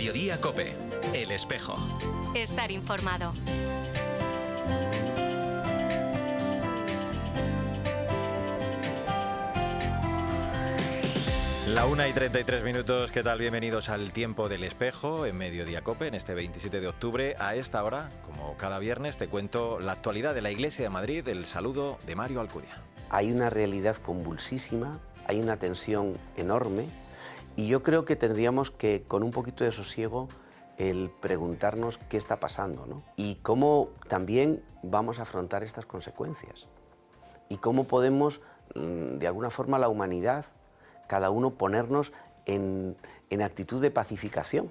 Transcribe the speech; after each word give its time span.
Mediodía 0.00 0.40
Cope, 0.40 0.72
El 1.12 1.30
Espejo. 1.30 1.74
Estar 2.34 2.70
informado. 2.70 3.34
La 11.66 11.84
1 11.84 12.06
y 12.06 12.12
33 12.14 12.64
minutos, 12.64 13.12
¿qué 13.12 13.22
tal? 13.22 13.40
Bienvenidos 13.40 13.90
al 13.90 14.10
Tiempo 14.12 14.48
del 14.48 14.64
Espejo 14.64 15.26
en 15.26 15.36
Mediodía 15.36 15.82
Cope 15.82 16.06
en 16.06 16.14
este 16.14 16.32
27 16.32 16.80
de 16.80 16.88
octubre. 16.88 17.34
A 17.38 17.54
esta 17.54 17.84
hora, 17.84 18.08
como 18.22 18.56
cada 18.56 18.78
viernes, 18.78 19.18
te 19.18 19.28
cuento 19.28 19.80
la 19.80 19.92
actualidad 19.92 20.34
de 20.34 20.40
la 20.40 20.50
Iglesia 20.50 20.82
de 20.82 20.88
Madrid, 20.88 21.28
el 21.28 21.44
saludo 21.44 21.98
de 22.06 22.16
Mario 22.16 22.40
Alcudia. 22.40 22.80
Hay 23.10 23.30
una 23.30 23.50
realidad 23.50 23.96
convulsísima, 23.96 24.98
hay 25.26 25.40
una 25.40 25.58
tensión 25.58 26.16
enorme 26.38 26.86
y 27.56 27.68
yo 27.68 27.82
creo 27.82 28.04
que 28.04 28.16
tendríamos 28.16 28.70
que, 28.70 29.04
con 29.06 29.22
un 29.22 29.30
poquito 29.30 29.64
de 29.64 29.72
sosiego, 29.72 30.28
el 30.78 31.10
preguntarnos 31.20 31.98
qué 32.08 32.16
está 32.16 32.40
pasando 32.40 32.86
¿no? 32.86 33.02
y 33.16 33.34
cómo 33.36 33.90
también 34.08 34.62
vamos 34.82 35.18
a 35.18 35.22
afrontar 35.22 35.62
estas 35.62 35.84
consecuencias 35.84 36.66
y 37.50 37.58
cómo 37.58 37.84
podemos, 37.84 38.40
mm, 38.74 39.18
de 39.18 39.26
alguna 39.26 39.50
forma, 39.50 39.78
la 39.78 39.88
humanidad, 39.88 40.46
cada 41.06 41.30
uno 41.30 41.50
ponernos 41.50 42.12
en, 42.46 42.96
en 43.28 43.42
actitud 43.42 43.82
de 43.82 43.90
pacificación 43.90 44.70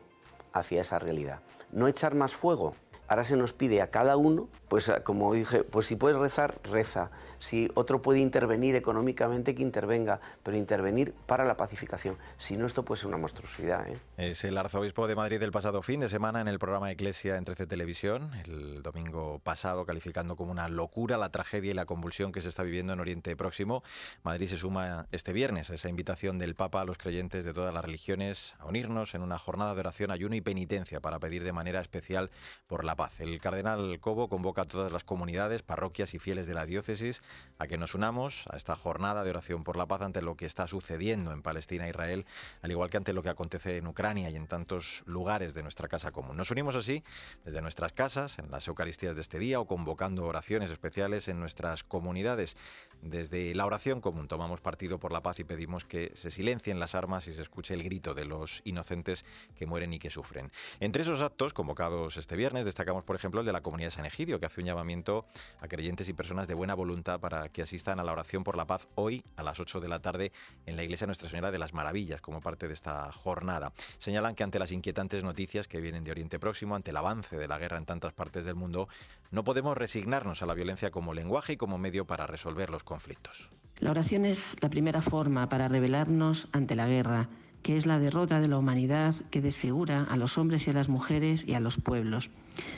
hacia 0.53 0.81
esa 0.81 0.97
realidad. 0.97 1.41
No 1.71 1.87
echar 1.87 2.15
más 2.15 2.33
fuego, 2.33 2.73
Ahora 3.09 3.23
se 3.23 3.35
nos 3.35 3.53
pide 3.53 3.81
a 3.81 3.89
cada 3.89 4.17
uno, 4.17 4.47
pues 4.67 4.91
como 5.03 5.33
dije, 5.33 5.63
pues 5.63 5.87
si 5.87 5.95
puedes 5.95 6.15
rezar, 6.15 6.59
reza. 6.63 7.09
Si 7.39 7.71
otro 7.73 8.01
puede 8.03 8.19
intervenir 8.19 8.75
económicamente, 8.75 9.55
que 9.55 9.63
intervenga, 9.63 10.19
pero 10.43 10.57
intervenir 10.57 11.13
para 11.25 11.43
la 11.43 11.57
pacificación. 11.57 12.17
Si 12.37 12.55
no, 12.55 12.67
esto 12.67 12.83
puede 12.83 12.99
ser 12.99 13.07
una 13.07 13.17
monstruosidad. 13.17 13.87
¿eh? 13.87 13.97
Es 14.17 14.43
el 14.43 14.57
arzobispo 14.57 15.07
de 15.07 15.15
Madrid 15.15 15.39
del 15.39 15.51
pasado 15.51 15.81
fin 15.81 16.01
de 16.01 16.09
semana 16.09 16.39
en 16.41 16.47
el 16.47 16.59
programa 16.59 16.91
Iglesia 16.91 17.37
en 17.37 17.45
13 17.45 17.65
Televisión, 17.65 18.31
el 18.43 18.83
domingo 18.83 19.39
pasado, 19.39 19.85
calificando 19.85 20.35
como 20.35 20.51
una 20.51 20.69
locura 20.69 21.17
la 21.17 21.29
tragedia 21.29 21.71
y 21.71 21.73
la 21.73 21.85
convulsión 21.85 22.31
que 22.31 22.41
se 22.41 22.49
está 22.49 22.61
viviendo 22.61 22.93
en 22.93 22.99
Oriente 22.99 23.35
Próximo. 23.35 23.83
Madrid 24.21 24.49
se 24.49 24.57
suma 24.57 25.07
este 25.11 25.33
viernes 25.33 25.71
a 25.71 25.75
esa 25.75 25.89
invitación 25.89 26.37
del 26.37 26.53
Papa 26.53 26.81
a 26.81 26.85
los 26.85 26.99
creyentes 26.99 27.43
de 27.43 27.53
todas 27.53 27.73
las 27.73 27.83
religiones 27.83 28.53
a 28.59 28.65
unirnos 28.65 29.15
en 29.15 29.23
una 29.23 29.39
jornada 29.39 29.73
de 29.73 29.79
oración, 29.79 30.11
ayuno 30.11 30.35
y 30.35 30.41
penitencia 30.41 30.99
para 30.99 31.17
pedir 31.17 31.43
de 31.43 31.53
manera 31.53 31.81
especial 31.81 32.29
por 32.67 32.83
la 32.83 32.98
paz. 32.99 33.21
El 33.21 33.39
cardenal 33.39 33.97
Cobo 34.01 34.27
convoca 34.27 34.63
a 34.63 34.65
todas 34.65 34.91
las 34.91 35.05
comunidades, 35.05 35.61
parroquias 35.61 36.13
y 36.13 36.19
fieles 36.19 36.47
de 36.47 36.53
la 36.53 36.65
diócesis 36.65 37.23
a 37.57 37.65
que 37.65 37.77
nos 37.77 37.95
unamos 37.95 38.43
a 38.51 38.57
esta 38.57 38.75
jornada 38.75 39.23
de 39.23 39.29
oración 39.29 39.63
por 39.63 39.77
la 39.77 39.85
paz 39.85 40.01
ante 40.01 40.21
lo 40.21 40.35
que 40.35 40.45
está 40.45 40.67
sucediendo 40.67 41.31
en 41.31 41.41
Palestina 41.41 41.85
e 41.85 41.91
Israel, 41.91 42.25
al 42.61 42.71
igual 42.71 42.89
que 42.89 42.97
ante 42.97 43.13
lo 43.13 43.23
que 43.23 43.29
acontece 43.29 43.77
en 43.77 43.87
Ucrania 43.87 44.29
y 44.29 44.35
en 44.35 44.47
tantos 44.47 45.03
lugares 45.05 45.53
de 45.53 45.63
nuestra 45.63 45.87
casa 45.87 46.11
común. 46.11 46.35
Nos 46.35 46.51
unimos 46.51 46.75
así 46.75 47.01
desde 47.45 47.61
nuestras 47.61 47.93
casas, 47.93 48.37
en 48.37 48.51
las 48.51 48.67
Eucaristías 48.67 49.15
de 49.15 49.21
este 49.21 49.39
día 49.39 49.61
o 49.61 49.65
convocando 49.65 50.25
oraciones 50.25 50.69
especiales 50.69 51.29
en 51.29 51.39
nuestras 51.39 51.85
comunidades. 51.85 52.57
Desde 53.01 53.55
la 53.55 53.65
oración 53.65 54.01
común 54.01 54.27
tomamos 54.27 54.59
partido 54.59 54.99
por 54.99 55.13
la 55.13 55.21
paz 55.21 55.39
y 55.39 55.45
pedimos 55.45 55.85
que 55.85 56.11
se 56.15 56.31
silencien 56.31 56.81
las 56.81 56.95
armas 56.95 57.29
y 57.29 57.33
se 57.33 57.43
escuche 57.43 57.73
el 57.75 57.83
grito 57.83 58.13
de 58.13 58.25
los 58.25 58.61
inocentes 58.65 59.23
que 59.55 59.65
mueren 59.65 59.93
y 59.93 59.99
que 59.99 60.09
sufren. 60.09 60.51
Entre 60.81 61.03
esos 61.03 61.21
actos 61.21 61.53
convocados 61.53 62.17
este 62.17 62.35
viernes 62.35 62.65
destaca 62.65 62.88
por 63.05 63.15
ejemplo, 63.15 63.41
el 63.41 63.45
de 63.45 63.53
la 63.53 63.61
comunidad 63.61 63.87
de 63.87 63.95
San 63.95 64.05
Egidio, 64.05 64.39
que 64.39 64.45
hace 64.45 64.61
un 64.61 64.67
llamamiento 64.67 65.25
a 65.59 65.67
creyentes 65.67 66.09
y 66.09 66.13
personas 66.13 66.47
de 66.47 66.53
buena 66.53 66.73
voluntad 66.73 67.19
para 67.19 67.49
que 67.49 67.61
asistan 67.61 67.99
a 67.99 68.03
la 68.03 68.11
oración 68.11 68.43
por 68.43 68.57
la 68.57 68.65
paz 68.65 68.87
hoy 68.95 69.23
a 69.35 69.43
las 69.43 69.59
8 69.59 69.79
de 69.79 69.87
la 69.87 69.99
tarde 69.99 70.31
en 70.65 70.75
la 70.75 70.83
iglesia 70.83 71.07
Nuestra 71.07 71.29
Señora 71.29 71.51
de 71.51 71.59
las 71.59 71.73
Maravillas, 71.73 72.21
como 72.21 72.41
parte 72.41 72.67
de 72.67 72.73
esta 72.73 73.11
jornada. 73.11 73.71
Señalan 73.97 74.35
que 74.35 74.43
ante 74.43 74.59
las 74.59 74.71
inquietantes 74.71 75.23
noticias 75.23 75.67
que 75.67 75.81
vienen 75.81 76.03
de 76.03 76.11
Oriente 76.11 76.39
Próximo, 76.39 76.75
ante 76.75 76.91
el 76.91 76.97
avance 76.97 77.37
de 77.37 77.47
la 77.47 77.57
guerra 77.57 77.77
en 77.77 77.85
tantas 77.85 78.13
partes 78.13 78.45
del 78.45 78.55
mundo, 78.55 78.89
no 79.31 79.43
podemos 79.43 79.77
resignarnos 79.77 80.41
a 80.41 80.45
la 80.45 80.53
violencia 80.53 80.91
como 80.91 81.13
lenguaje 81.13 81.53
y 81.53 81.57
como 81.57 81.77
medio 81.77 82.05
para 82.05 82.27
resolver 82.27 82.69
los 82.69 82.83
conflictos. 82.83 83.49
La 83.79 83.91
oración 83.91 84.25
es 84.25 84.55
la 84.61 84.69
primera 84.69 85.01
forma 85.01 85.47
para 85.47 85.67
rebelarnos 85.67 86.49
ante 86.51 86.75
la 86.75 86.87
guerra 86.87 87.29
que 87.61 87.77
es 87.77 87.85
la 87.85 87.99
derrota 87.99 88.39
de 88.39 88.47
la 88.47 88.57
humanidad 88.57 89.15
que 89.31 89.41
desfigura 89.41 90.03
a 90.03 90.15
los 90.15 90.37
hombres 90.37 90.65
y 90.67 90.69
a 90.69 90.73
las 90.73 90.89
mujeres 90.89 91.43
y 91.45 91.53
a 91.53 91.59
los 91.59 91.77
pueblos. 91.77 92.29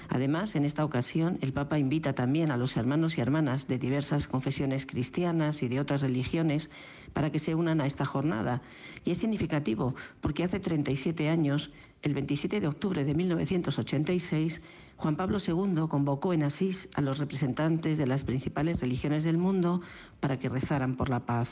Además, 0.10 0.56
en 0.56 0.66
esta 0.66 0.86
ocasión, 0.86 1.38
el 1.42 1.54
Papa 1.54 1.80
invita 1.80 2.14
también 2.14 2.52
a 2.52 2.58
los 2.58 2.78
hermanos 2.78 3.18
y 3.18 3.22
hermanas 3.22 3.68
de 3.68 3.80
diversas 3.80 4.28
confesiones 4.28 4.86
cristianas 4.86 5.64
y 5.64 5.68
de 5.68 5.80
otras 5.80 6.02
religiones 6.02 6.70
para 7.14 7.32
que 7.32 7.40
se 7.40 7.56
unan 7.56 7.82
a 7.82 7.86
esta 7.86 8.06
jornada. 8.06 8.62
Y 9.06 9.12
es 9.12 9.18
significativo 9.18 9.96
porque 10.20 10.44
hace 10.44 10.60
37 10.60 11.30
años, 11.30 11.72
el 12.02 12.14
27 12.14 12.60
de 12.60 12.68
octubre 12.68 13.04
de 13.04 13.14
1986, 13.14 14.62
Juan 14.98 15.16
Pablo 15.16 15.38
II 15.46 15.88
convocó 15.90 16.34
en 16.34 16.44
Asís 16.44 16.90
a 16.94 17.02
los 17.02 17.18
representantes 17.18 17.98
de 17.98 18.08
las 18.08 18.24
principales 18.24 18.82
religiones 18.82 19.24
del 19.24 19.38
mundo 19.38 19.82
para 20.20 20.38
que 20.38 20.50
rezaran 20.50 20.96
por 20.96 21.10
la 21.10 21.26
paz. 21.26 21.50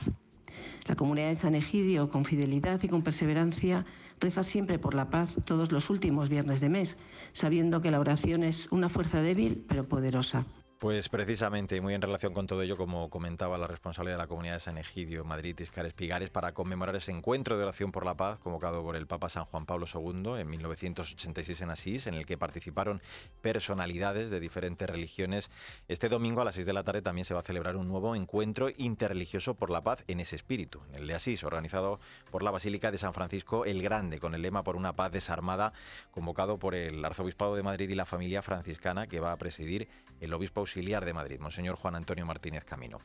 La 0.88 0.96
comunidad 0.96 1.30
de 1.30 1.36
San 1.36 1.56
Egidio, 1.56 2.10
con 2.10 2.26
fidelidad 2.26 2.82
y 2.84 2.88
con 2.88 3.02
perseverancia, 3.02 3.86
reza 4.20 4.44
siempre 4.44 4.80
por 4.80 4.94
la 4.94 5.10
paz 5.10 5.36
todos 5.46 5.72
los 5.72 5.90
últimos 5.90 6.30
viernes 6.30 6.60
de 6.60 6.70
mes, 6.70 6.98
sabiendo 7.34 7.82
que 7.82 7.92
la 7.92 8.00
oración 8.00 8.44
es 8.44 8.68
una 8.72 8.90
fuerza 8.90 9.22
débil 9.22 9.66
pero 9.68 9.88
poderosa. 9.88 10.46
Pues 10.80 11.10
precisamente, 11.10 11.76
y 11.76 11.82
muy 11.82 11.94
en 11.94 12.02
relación 12.02 12.34
con 12.34 12.48
todo 12.48 12.62
ello, 12.62 12.78
como 12.78 13.10
comentaba 13.10 13.58
la 13.58 13.68
responsable 13.68 14.12
de 14.12 14.18
la 14.18 14.28
comunidad 14.28 14.54
de 14.54 14.60
San 14.62 14.78
Egidio, 14.78 15.26
Madrid, 15.26 15.60
Iscar 15.60 15.86
Espigares, 15.86 16.30
para 16.30 16.54
conmemorar 16.54 16.96
ese 16.96 17.12
encuentro 17.12 17.58
de 17.58 17.64
oración 17.64 17.92
por 17.92 18.06
la 18.06 18.16
paz 18.16 18.40
convocado 18.40 18.82
por 18.82 18.96
el 18.96 19.06
Papa 19.06 19.28
San 19.28 19.44
Juan 19.44 19.66
Pablo 19.66 19.88
II 19.94 20.40
en 20.40 20.50
1986 20.50 21.60
en 21.60 21.70
Asís, 21.70 22.08
en 22.08 22.14
el 22.14 22.26
que 22.26 22.38
participaron 22.38 23.02
personalidades 23.42 24.30
de 24.30 24.40
diferentes 24.40 24.90
religiones. 24.90 25.52
Este 25.90 26.08
domingo 26.08 26.40
a 26.40 26.46
las 26.46 26.56
6 26.56 26.66
de 26.66 26.72
la 26.72 26.86
tarde 26.86 27.02
también 27.02 27.26
se 27.26 27.34
va 27.34 27.42
a 27.42 27.44
celebrar 27.44 27.76
un 27.76 27.90
nuevo 27.90 28.16
encuentro 28.16 28.70
interreligioso 28.78 29.56
por 29.56 29.72
la 29.72 29.82
paz 29.82 30.06
en 30.08 30.22
ese 30.22 30.38
espíritu, 30.38 30.80
el 30.94 31.08
de 31.08 31.14
Asís, 31.14 31.44
organizado 31.44 32.00
por 32.32 32.42
la 32.42 32.52
Basílica 32.52 32.90
de 32.90 32.98
San 32.98 33.14
Francisco 33.14 33.66
el 33.66 33.82
Grande, 33.82 34.22
con 34.22 34.34
el 34.34 34.44
lema 34.44 34.64
por 34.64 34.78
una 34.78 34.96
paz 34.96 35.12
desarmada, 35.12 35.74
convocado 36.12 36.58
por 36.58 36.74
el 36.74 37.04
Arzobispado 37.04 37.58
de 37.58 37.64
Madrid 37.64 37.90
y 37.90 37.96
la 37.96 38.06
familia 38.06 38.42
franciscana 38.42 39.08
que 39.08 39.20
va 39.20 39.34
a 39.34 39.38
presidir 39.38 39.90
el 40.22 40.34
obispo 40.34 40.69
auxiliar 40.70 41.04
de 41.04 41.14
Madrid, 41.14 41.40
Monseñor 41.40 41.76
Juan 41.76 41.96
Antonio 41.96 42.28
Martínez 42.28 42.64
Camino. 42.64 43.02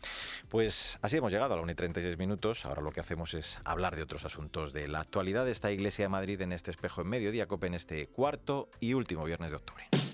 Pues 0.49 0.99
así 1.01 1.17
hemos 1.17 1.33
llegado 1.33 1.55
a 1.55 1.57
la 1.57 1.63
1 1.63 1.73
y 1.73 1.75
36 1.75 2.19
minutos. 2.19 2.67
Ahora 2.67 2.83
lo 2.83 2.93
que 2.93 3.01
hacemos 3.01 3.33
es 3.33 3.59
hablar 3.65 3.97
de 3.97 4.03
otros 4.03 4.27
asuntos 4.27 4.75
de 4.75 4.87
la 4.87 5.01
actualidad 5.01 5.47
de 5.47 5.53
esta 5.53 5.73
Iglesia 5.73 6.05
de 6.05 6.11
Madrid 6.11 6.41
en 6.43 6.53
este 6.53 6.71
espejo 6.71 7.01
en 7.01 7.09
mediodía, 7.09 7.49
COPE 7.49 7.69
en 7.69 7.75
este 7.75 8.07
cuarto 8.09 8.69
y 8.81 8.93
último 8.93 9.25
viernes 9.25 9.51
de 9.51 9.57
octubre. 9.57 10.14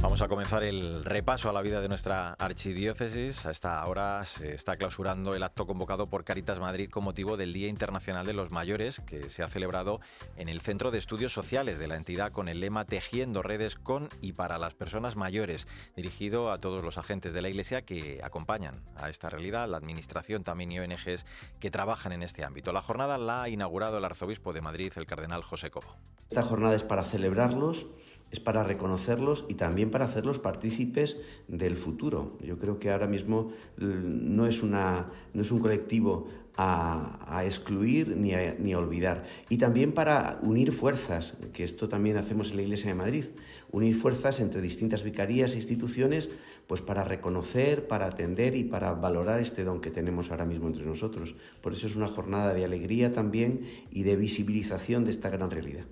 Vamos 0.00 0.22
a 0.22 0.28
comenzar 0.28 0.62
el 0.62 1.04
repaso 1.04 1.50
a 1.50 1.52
la 1.52 1.60
vida 1.60 1.80
de 1.80 1.88
nuestra 1.88 2.34
archidiócesis. 2.34 3.44
A 3.46 3.50
esta 3.50 3.84
hora 3.84 4.24
se 4.26 4.54
está 4.54 4.76
clausurando 4.76 5.34
el 5.34 5.42
acto 5.42 5.66
convocado 5.66 6.06
por 6.06 6.22
Caritas 6.22 6.60
Madrid 6.60 6.88
con 6.88 7.02
motivo 7.02 7.36
del 7.36 7.52
Día 7.52 7.66
Internacional 7.66 8.24
de 8.24 8.32
los 8.32 8.52
Mayores, 8.52 9.00
que 9.00 9.28
se 9.28 9.42
ha 9.42 9.48
celebrado 9.48 10.00
en 10.36 10.48
el 10.48 10.60
Centro 10.60 10.92
de 10.92 10.98
Estudios 10.98 11.32
Sociales 11.32 11.80
de 11.80 11.88
la 11.88 11.96
entidad 11.96 12.30
con 12.30 12.48
el 12.48 12.60
lema 12.60 12.84
Tejiendo 12.84 13.42
redes 13.42 13.74
con 13.74 14.08
y 14.20 14.34
para 14.34 14.58
las 14.58 14.74
personas 14.74 15.16
mayores, 15.16 15.66
dirigido 15.96 16.52
a 16.52 16.58
todos 16.58 16.84
los 16.84 16.96
agentes 16.96 17.32
de 17.32 17.42
la 17.42 17.48
Iglesia 17.48 17.82
que 17.82 18.20
acompañan 18.22 18.80
a 18.94 19.10
esta 19.10 19.30
realidad, 19.30 19.68
la 19.68 19.78
Administración 19.78 20.44
también 20.44 20.70
y 20.70 20.78
ONGs 20.78 21.26
que 21.58 21.72
trabajan 21.72 22.12
en 22.12 22.22
este 22.22 22.44
ámbito. 22.44 22.72
La 22.72 22.82
jornada 22.82 23.18
la 23.18 23.42
ha 23.42 23.48
inaugurado 23.48 23.98
el 23.98 24.04
Arzobispo 24.04 24.52
de 24.52 24.60
Madrid, 24.60 24.92
el 24.94 25.06
Cardenal 25.06 25.42
José 25.42 25.72
Cobo. 25.72 25.96
Esta 26.30 26.42
jornada 26.42 26.76
es 26.76 26.84
para 26.84 27.02
celebrarlos 27.02 27.86
es 28.30 28.40
para 28.40 28.62
reconocerlos 28.62 29.44
y 29.48 29.54
también 29.54 29.90
para 29.90 30.04
hacerlos 30.04 30.38
partícipes 30.38 31.18
del 31.48 31.76
futuro. 31.76 32.36
Yo 32.42 32.58
creo 32.58 32.78
que 32.78 32.90
ahora 32.90 33.06
mismo 33.06 33.52
no 33.78 34.46
es, 34.46 34.62
una, 34.62 35.10
no 35.32 35.42
es 35.42 35.50
un 35.50 35.60
colectivo 35.60 36.28
a, 36.56 37.42
excluir 37.44 38.16
ni 38.16 38.34
a, 38.34 38.54
ni 38.58 38.72
a, 38.72 38.78
olvidar. 38.78 39.24
Y 39.48 39.58
también 39.58 39.92
para 39.92 40.40
unir 40.42 40.72
fuerzas, 40.72 41.34
que 41.52 41.64
esto 41.64 41.88
también 41.88 42.16
hacemos 42.16 42.50
en 42.50 42.56
la 42.56 42.62
Iglesia 42.62 42.88
de 42.88 42.94
Madrid, 42.96 43.24
unir 43.70 43.94
fuerzas 43.94 44.40
entre 44.40 44.60
distintas 44.60 45.04
vicarías 45.04 45.52
e 45.52 45.56
instituciones, 45.56 46.30
pues 46.68 46.82
para 46.82 47.02
reconocer, 47.02 47.88
para 47.88 48.06
atender 48.06 48.54
y 48.54 48.62
para 48.62 48.92
valorar 48.92 49.40
este 49.40 49.64
don 49.64 49.80
que 49.80 49.90
tenemos 49.90 50.30
ahora 50.30 50.44
mismo 50.44 50.68
entre 50.68 50.84
nosotros. 50.84 51.34
Por 51.62 51.72
eso 51.72 51.86
es 51.86 51.96
una 51.96 52.06
jornada 52.06 52.52
de 52.52 52.64
alegría 52.64 53.12
también 53.12 53.66
y 53.90 54.02
de 54.02 54.16
visibilización 54.16 55.04
de 55.04 55.10
esta 55.10 55.30
gran 55.30 55.50
realidad. 55.50 55.86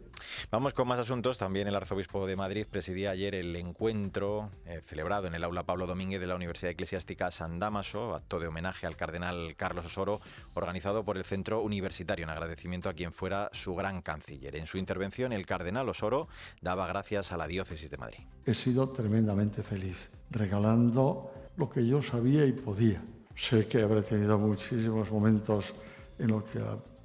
Vamos 0.51 0.75
con 0.75 0.89
más 0.89 0.99
asuntos. 0.99 1.39
También 1.39 1.69
el 1.69 1.75
arzobispo 1.75 2.27
de 2.27 2.37
Madrid 2.37 2.67
presidía 2.71 3.11
ayer 3.11 3.35
el 3.35 3.55
encuentro 3.57 4.51
eh, 4.67 4.81
celebrado 4.85 5.27
en 5.27 5.35
el 5.35 5.45
aula 5.45 5.65
Pablo 5.65 5.87
Domínguez 5.87 6.21
de 6.21 6.27
la 6.27 6.35
Universidad 6.35 6.73
Eclesiástica 6.73 7.31
San 7.31 7.59
Damaso, 7.59 8.15
acto 8.15 8.39
de 8.39 8.49
homenaje 8.49 8.87
al 8.87 8.97
cardenal 8.97 9.55
Carlos 9.57 9.87
Osoro, 9.87 10.21
organizado 10.55 11.05
por 11.05 11.17
el 11.17 11.25
Centro 11.25 11.63
Universitario 11.63 12.25
en 12.25 12.31
agradecimiento 12.31 12.89
a 12.89 12.95
quien 12.95 13.13
fuera 13.13 13.51
su 13.53 13.75
gran 13.75 14.03
canciller. 14.03 14.57
En 14.57 14.67
su 14.67 14.79
intervención, 14.79 15.33
el 15.33 15.47
cardenal 15.47 15.89
Osoro 15.89 16.29
daba 16.61 16.87
gracias 16.87 17.33
a 17.33 17.37
la 17.37 17.47
diócesis 17.47 17.91
de 17.91 17.97
Madrid. 17.97 18.21
He 18.45 18.55
sido 18.55 18.89
tremendamente 18.91 19.63
feliz, 19.63 20.09
regalando 20.31 21.31
lo 21.57 21.69
que 21.71 21.87
yo 21.87 22.03
sabía 22.03 22.45
y 22.45 22.53
podía. 22.53 23.03
Sé 23.35 23.67
que 23.67 23.83
habré 23.83 24.03
tenido 24.03 24.39
muchísimos 24.39 25.11
momentos 25.11 25.75
en 26.19 26.29
los 26.29 26.45
que 26.45 26.61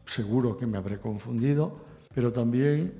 seguro 0.06 0.58
que 0.58 0.66
me 0.66 0.78
habré 0.78 1.00
confundido, 1.00 1.72
pero 2.14 2.32
también 2.32 2.94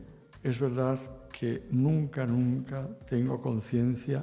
es 0.44 0.60
verdad 0.60 1.00
que 1.32 1.68
nunca, 1.72 2.26
nunca 2.26 2.88
tengo 3.10 3.42
conciencia, 3.42 4.22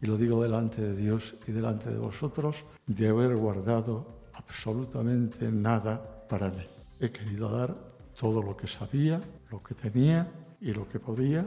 y 0.00 0.06
lo 0.06 0.16
digo 0.16 0.42
delante 0.42 0.82
de 0.82 0.94
Dios 0.94 1.34
y 1.46 1.52
delante 1.52 1.90
de 1.90 1.98
vosotros, 1.98 2.64
de 2.86 3.08
haber 3.08 3.36
guardado 3.36 4.06
absolutamente 4.34 5.50
nada 5.50 6.26
para 6.28 6.48
mí. 6.48 6.64
He 7.00 7.10
querido 7.10 7.48
dar 7.48 7.74
todo 8.18 8.42
lo 8.42 8.56
que 8.56 8.66
sabía, 8.66 9.20
lo 9.50 9.62
que 9.62 9.74
tenía 9.74 10.30
y 10.60 10.72
lo 10.72 10.88
que 10.88 10.98
podía, 10.98 11.46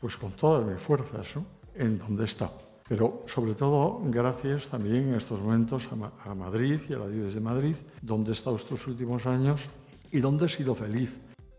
pues 0.00 0.16
con 0.16 0.32
todas 0.32 0.66
mis 0.66 0.80
fuerzas, 0.80 1.26
en 1.74 1.98
donde 1.98 2.24
está. 2.24 2.50
Pero 2.92 3.22
sobre 3.24 3.54
todo 3.54 4.02
gracias 4.04 4.68
también 4.68 5.08
en 5.08 5.14
estos 5.14 5.40
momentos 5.40 5.88
a, 6.26 6.34
Madrid 6.34 6.78
y 6.90 6.92
a 6.92 6.98
la 6.98 7.08
Diócesis 7.08 7.36
de 7.36 7.40
Madrid, 7.40 7.74
donde 8.02 8.32
he 8.32 8.34
estado 8.34 8.56
estos 8.56 8.86
últimos 8.86 9.24
años 9.24 9.62
y 10.10 10.20
donde 10.20 10.44
he 10.44 10.48
sido 10.50 10.74
feliz 10.74 11.10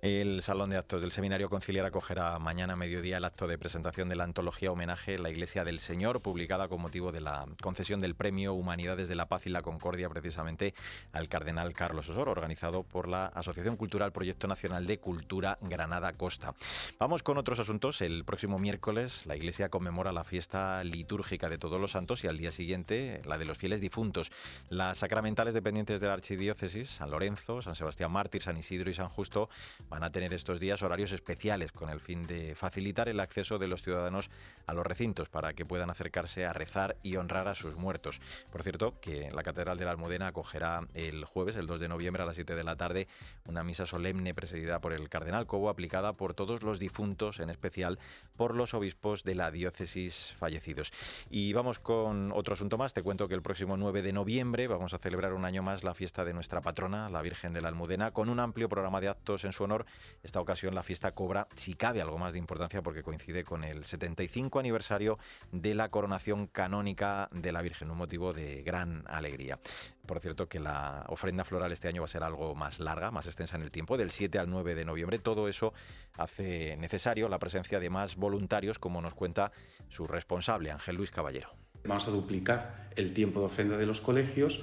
el 0.04 0.42
Salón 0.42 0.70
de 0.70 0.76
Actos 0.76 1.02
del 1.02 1.14
Seminario 1.14 1.50
Conciliar 1.50 1.86
acogerá 1.86 2.38
mañana 2.38 2.74
a 2.74 2.76
mediodía 2.76 3.16
el 3.16 3.24
acto 3.24 3.48
de 3.48 3.58
presentación 3.58 4.10
de 4.10 4.18
la 4.18 4.26
antología 4.26 4.70
Homenaje 4.70 5.18
La 5.18 5.30
Iglesia 5.30 5.64
del 5.64 5.80
Señor, 5.80 6.22
publicada 6.22 6.68
con 6.68 6.82
motivo 6.82 7.14
de 7.14 7.22
la 7.22 7.46
concesión 7.62 8.02
del 8.02 8.14
Premio 8.14 8.54
Humanidades 8.54 9.08
de 9.08 9.16
la 9.16 9.28
Paz 9.30 9.48
y 9.48 9.50
la 9.50 9.62
Concordia 9.62 10.10
precisamente 10.10 10.74
al 11.14 11.30
Cardenal 11.30 11.72
Carlos 11.72 12.10
Osoro, 12.10 12.32
organizado 12.32 12.84
por 12.84 13.08
la 13.08 13.28
Asociación 13.28 13.78
Cultural 13.78 14.12
Proyecto 14.12 14.46
Nacional 14.46 14.88
de 14.88 14.98
Cultura 14.98 15.58
Granada 15.62 16.12
Costa. 16.12 16.54
Vamos 17.00 17.24
con 17.24 17.38
otros 17.38 17.60
asuntos. 17.60 18.02
El 18.02 18.26
próximo 18.26 18.60
miércoles 18.60 19.26
la 19.26 19.38
Iglesia 19.38 19.70
conmemora 19.70 20.12
la 20.12 20.26
fiesta 20.26 20.84
litúrgica 20.84 21.48
de 21.48 21.58
Todos 21.58 21.80
los 21.80 21.92
Santos 21.92 22.26
y 22.26 22.28
al 22.28 22.38
día 22.38 22.52
siguiente 22.52 23.22
la 23.24 23.38
de 23.38 23.46
los 23.46 23.58
fieles 23.58 23.80
difuntos. 23.80 24.34
Las 24.68 24.98
sacramentales 24.98 25.54
dependientes 25.54 26.02
de 26.02 26.08
la 26.08 26.14
Archidiócesis, 26.14 26.90
San 26.90 27.10
Lorenzo, 27.10 27.62
San 27.62 27.76
Sebastián 27.76 28.12
Mártir, 28.12 28.42
San 28.42 28.58
Isidro 28.58 28.90
y 28.90 28.94
San 28.94 29.08
Justo, 29.08 29.48
van 29.94 30.04
a 30.04 30.12
tener 30.12 30.34
estos 30.34 30.60
días 30.60 30.82
horarios 30.82 31.12
especiales 31.12 31.72
con 31.72 31.92
el 31.92 32.00
fin 32.00 32.26
de 32.26 32.56
facilitar 32.56 33.10
el 33.10 33.20
acceso 33.20 33.60
de 33.60 33.68
los 33.68 33.84
ciudadanos 33.84 34.32
a 34.66 34.74
los 34.74 34.84
recintos 34.84 35.30
para 35.30 35.54
que 35.54 35.66
puedan 35.66 35.92
acercarse 35.92 36.48
a 36.48 36.54
rezar 36.54 36.98
y 37.04 37.16
honrar 37.18 37.48
a 37.48 37.54
sus 37.54 37.76
muertos. 37.76 38.20
Por 38.52 38.64
cierto, 38.64 39.00
que 39.00 39.30
la 39.32 39.44
Catedral 39.44 39.78
de 39.78 39.86
la 39.86 39.92
Almudena 39.92 40.26
acogerá 40.26 40.88
el 40.96 41.26
jueves, 41.26 41.58
el 41.58 41.68
2 41.68 41.80
de 41.80 41.90
noviembre 41.90 42.24
a 42.24 42.26
las 42.26 42.34
7 42.34 42.56
de 42.56 42.64
la 42.64 42.76
tarde, 42.76 43.08
una 43.46 43.64
misa 43.64 43.86
solemne 43.86 44.34
presidida 44.34 44.82
por 44.82 44.94
el 44.94 45.10
Cardenal 45.10 45.46
Cobo, 45.46 45.70
aplicada 45.70 46.14
por 46.14 46.34
todos 46.34 46.64
los 46.64 46.80
difuntos, 46.80 47.40
en 47.40 47.52
especial 47.52 48.00
por 48.36 48.56
los 48.56 48.74
obispos 48.74 49.24
de 49.24 49.36
la 49.36 49.52
diócesis 49.52 50.34
fallecidos. 50.40 50.92
Y 51.30 51.54
vamos 51.54 51.78
con 51.78 52.32
otro 52.32 52.56
asunto 52.56 52.80
más. 52.80 52.96
Te 52.96 53.04
cuento 53.04 53.28
que 53.28 53.36
el 53.36 53.44
próximo 53.44 53.78
9 53.78 54.02
de 54.02 54.12
noviembre 54.12 54.66
vamos 54.66 54.96
a 54.96 54.98
celebrar 54.98 55.34
un 55.34 55.46
año 55.46 55.62
más 55.62 55.84
la 55.84 55.94
fiesta 55.94 56.26
de 56.26 56.34
nuestra 56.34 56.62
patrona, 56.62 57.12
la 57.12 57.22
Virgen 57.22 57.54
de 57.54 57.62
la 57.62 57.68
Almudena, 57.68 58.10
con 58.10 58.30
un 58.30 58.40
amplio 58.40 58.68
programa 58.68 59.00
de 59.00 59.10
actos 59.10 59.46
en 59.46 59.54
su 59.54 59.64
honor 59.66 59.83
esta 60.24 60.40
ocasión 60.40 60.74
la 60.74 60.84
fiesta 60.84 61.12
cobra, 61.12 61.48
si 61.56 61.74
cabe, 61.74 62.02
algo 62.02 62.18
más 62.18 62.34
de 62.34 62.40
importancia 62.40 62.82
porque 62.82 63.04
coincide 63.04 63.44
con 63.44 63.64
el 63.64 63.86
75 63.86 64.60
aniversario 64.60 65.20
de 65.52 65.76
la 65.76 65.90
coronación 65.90 66.48
canónica 66.48 67.30
de 67.32 67.52
la 67.52 67.62
Virgen, 67.62 67.92
un 67.92 67.98
motivo 67.98 68.34
de 68.34 68.64
gran 68.64 69.04
alegría. 69.08 69.60
Por 70.06 70.20
cierto, 70.20 70.48
que 70.48 70.60
la 70.60 71.06
ofrenda 71.10 71.44
floral 71.44 71.72
este 71.72 71.88
año 71.88 72.02
va 72.02 72.06
a 72.06 72.10
ser 72.10 72.24
algo 72.24 72.56
más 72.56 72.80
larga, 72.80 73.12
más 73.12 73.26
extensa 73.26 73.56
en 73.56 73.64
el 73.64 73.72
tiempo, 73.72 73.98
del 73.98 74.12
7 74.12 74.40
al 74.40 74.50
9 74.50 74.76
de 74.76 74.86
noviembre. 74.86 75.20
Todo 75.20 75.48
eso 75.48 75.74
hace 76.18 76.78
necesario 76.78 77.28
la 77.30 77.40
presencia 77.40 77.80
de 77.80 77.90
más 77.90 78.16
voluntarios, 78.16 78.80
como 78.80 79.02
nos 79.02 79.14
cuenta 79.14 79.52
su 79.90 80.08
responsable, 80.08 80.72
Ángel 80.72 80.96
Luis 80.96 81.12
Caballero. 81.12 81.50
Vamos 81.86 82.08
a 82.08 82.12
duplicar 82.12 82.90
el 82.96 83.14
tiempo 83.14 83.42
de 83.42 83.48
ofrenda 83.48 83.78
de 83.78 83.86
los 83.86 84.00
colegios, 84.00 84.62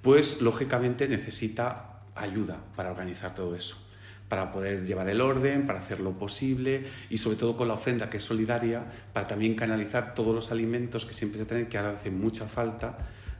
pues 0.00 0.40
lógicamente 0.40 1.06
necesita 1.06 2.02
ayuda 2.14 2.58
para 2.76 2.90
organizar 2.90 3.34
todo 3.34 3.54
eso 3.54 3.81
para 4.32 4.50
poder 4.50 4.86
llevar 4.86 5.10
el 5.10 5.20
orden, 5.20 5.66
para 5.66 5.80
hacer 5.80 6.00
lo 6.00 6.12
posible 6.12 6.84
y 7.10 7.18
sobre 7.18 7.36
todo 7.36 7.54
con 7.54 7.68
la 7.68 7.74
ofrenda 7.74 8.08
que 8.08 8.16
es 8.16 8.22
solidaria, 8.22 8.82
para 9.12 9.26
también 9.26 9.54
canalizar 9.54 10.14
todos 10.14 10.34
los 10.34 10.50
alimentos 10.50 11.04
que 11.04 11.12
siempre 11.12 11.38
se 11.38 11.44
tienen, 11.44 11.66
que 11.66 11.76
ahora 11.76 11.90
hacen 11.90 12.18
mucha 12.18 12.46
falta 12.46 12.96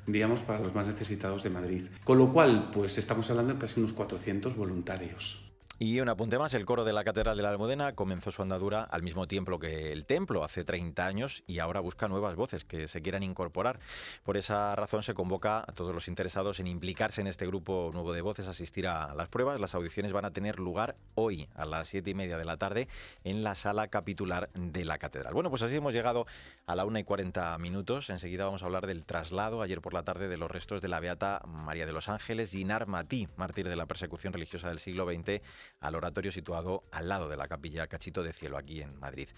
digamos, 0.07 0.43
para 0.43 0.59
los 0.59 0.75
más 0.75 0.87
necesitados 0.87 1.45
de 1.45 1.49
Madrid. 1.49 1.87
Con 2.05 2.19
lo 2.19 2.31
cual, 2.31 2.69
pues 2.75 2.99
estamos 2.99 3.31
hablando 3.31 3.55
de 3.55 3.59
casi 3.59 3.81
unos 3.81 3.95
400 3.95 4.55
voluntarios. 4.55 5.52
Y 5.79 5.99
un 5.99 6.09
apunte 6.09 6.39
más, 6.39 6.55
el 6.55 6.65
coro 6.65 6.85
de 6.85 6.93
la 6.93 7.03
Catedral 7.03 7.37
de 7.37 7.43
la 7.43 7.49
Almudena 7.49 7.95
comenzó 7.95 8.31
su 8.31 8.41
andadura 8.43 8.85
al 8.85 9.03
mismo 9.03 9.27
tiempo 9.27 9.59
que 9.59 9.91
el 9.91 10.05
templo, 10.05 10.45
hace 10.45 10.65
30 10.65 11.05
años, 11.05 11.43
y 11.47 11.59
ahora 11.59 11.81
busca 11.81 12.07
nuevas 12.07 12.37
voces 12.37 12.65
que 12.65 12.87
se 12.87 13.03
quieran 13.03 13.25
incorporar. 13.25 13.81
Por 14.23 14.37
esa 14.37 14.77
razón 14.77 15.03
se 15.03 15.13
convoca 15.13 15.59
a 15.59 15.73
todos 15.73 15.93
los 15.93 16.07
interesados 16.07 16.61
en 16.61 16.69
implicarse 16.69 17.21
en 17.21 17.27
este 17.27 17.47
grupo 17.47 17.91
nuevo 17.93 18.13
de 18.13 18.21
voces, 18.21 18.47
asistir 18.47 18.87
a 18.87 19.13
las 19.15 19.29
pruebas. 19.29 19.59
Las 19.59 19.75
audiciones 19.75 20.13
van 20.13 20.25
a 20.25 20.31
tener 20.31 20.61
lugar 20.61 20.95
hoy 21.17 21.49
a 21.57 21.65
las 21.65 21.89
7 21.89 22.11
y 22.11 22.15
media 22.15 22.39
de 22.39 22.45
la 22.45 22.59
tarde 22.59 22.87
en 23.25 23.43
la 23.43 23.57
sala 23.57 23.89
capitular 23.89 24.51
de 24.55 24.85
la 24.85 24.99
Catedral. 24.99 25.35
Bueno, 25.35 25.51
pues 25.51 25.63
así 25.63 25.75
hemos 25.75 25.93
llegado 25.93 26.27
a 26.67 26.77
la 26.77 26.85
1 26.85 27.01
y 27.01 27.05
40 27.05 27.59
minutos. 27.59 28.09
Enseguida 28.11 28.45
vamos 28.45 28.63
a 28.63 28.67
hablar 28.67 28.87
del 28.87 29.05
traslado 29.05 29.63
ayer 29.63 29.81
por 29.81 29.95
la 29.95 30.05
tarde 30.05 30.29
de 30.29 30.37
los 30.37 30.51
restos 30.51 30.81
de 30.81 30.89
la 30.89 31.01
Beata 31.01 31.43
María 31.47 31.87
de 31.87 31.93
los 31.93 32.09
Ángeles, 32.09 32.53
Ginar 32.53 32.87
Matí, 32.87 33.27
mártir 33.37 33.69
de 33.69 33.75
la 33.75 33.87
persecución 33.87 34.33
religiosa 34.33 34.69
del 34.69 34.79
siglo 34.79 35.07
XX 35.07 35.41
al 35.81 35.95
oratorio 35.95 36.33
situado 36.33 36.85
al 36.93 37.09
lado 37.09 37.29
de 37.29 37.37
la 37.37 37.49
capilla 37.49 37.87
Cachito 37.87 38.23
de 38.23 38.33
Cielo, 38.33 38.57
aquí 38.57 38.83
en 38.83 38.99
Madrid. 38.99 39.29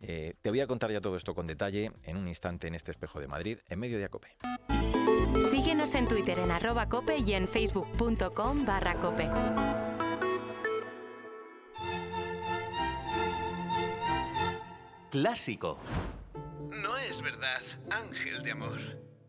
Eh, 0.00 0.34
te 0.42 0.50
voy 0.50 0.60
a 0.60 0.66
contar 0.66 0.92
ya 0.92 1.00
todo 1.00 1.16
esto 1.16 1.34
con 1.34 1.46
detalle 1.46 1.92
en 2.04 2.16
un 2.16 2.28
instante 2.28 2.66
en 2.66 2.74
este 2.74 2.90
espejo 2.90 3.20
de 3.20 3.28
Madrid, 3.28 3.58
en 3.68 3.78
medio 3.78 3.98
de 3.98 4.08
Cope. 4.08 4.36
Síguenos 5.50 5.94
en 5.94 6.08
Twitter 6.08 6.38
en 6.38 6.50
arroba 6.50 6.88
cope 6.88 7.18
y 7.18 7.34
en 7.34 7.46
facebook.com 7.46 8.64
barra 8.64 8.94
cope. 8.94 9.30
Clásico. 15.10 15.78
No 16.82 16.96
es 16.96 17.22
verdad, 17.22 17.62
ángel 17.90 18.42
de 18.42 18.50
amor. 18.50 18.78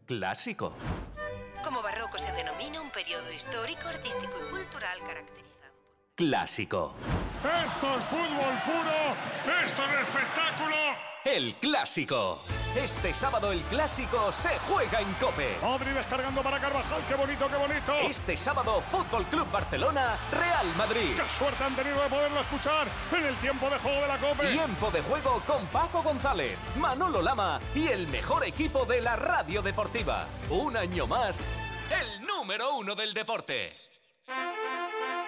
Clásico. 0.06 0.74
Como 1.64 1.82
barroco 1.82 2.18
se 2.18 2.32
denomina 2.32 2.82
un 2.82 2.90
periodo 2.90 3.32
histórico, 3.32 3.88
artístico 3.88 4.34
y 4.48 4.52
cultural 4.52 5.00
caracterizado 5.00 5.47
clásico. 6.18 6.96
Esto 7.38 7.96
es 7.96 8.04
fútbol 8.06 8.56
puro, 8.66 9.64
esto 9.64 9.82
es 9.84 10.00
espectáculo. 10.08 10.76
El 11.24 11.56
clásico. 11.56 12.40
Este 12.76 13.14
sábado 13.14 13.52
el 13.52 13.62
clásico 13.64 14.32
se 14.32 14.58
juega 14.60 15.00
en 15.00 15.14
Cope. 15.16 15.58
Abri 15.62 15.92
descargando 15.92 16.42
para 16.42 16.60
Carvajal, 16.60 17.04
qué 17.08 17.14
bonito, 17.14 17.48
qué 17.48 17.56
bonito. 17.56 17.94
Este 18.10 18.36
sábado 18.36 18.82
Fútbol 18.82 19.26
Club 19.26 19.46
Barcelona, 19.52 20.18
Real 20.32 20.66
Madrid. 20.76 21.16
Qué 21.16 21.30
suerte 21.38 21.64
han 21.64 21.76
tenido 21.76 22.02
de 22.02 22.10
poderlo 22.10 22.40
escuchar 22.40 22.88
en 23.16 23.26
el 23.26 23.36
tiempo 23.36 23.70
de 23.70 23.78
juego 23.78 24.02
de 24.02 24.08
la 24.08 24.18
Cope. 24.18 24.52
Tiempo 24.52 24.90
de 24.90 25.02
juego 25.04 25.42
con 25.46 25.68
Paco 25.68 26.02
González, 26.02 26.58
Manolo 26.78 27.22
Lama 27.22 27.60
y 27.76 27.90
el 27.90 28.08
mejor 28.08 28.44
equipo 28.44 28.86
de 28.86 29.02
la 29.02 29.16
radio 29.18 29.62
deportiva. 29.62 30.26
Un 30.50 30.78
año 30.78 31.06
más, 31.06 31.44
el 31.92 32.26
número 32.26 32.76
uno 32.76 32.96
del 32.96 33.14
deporte. 33.14 33.76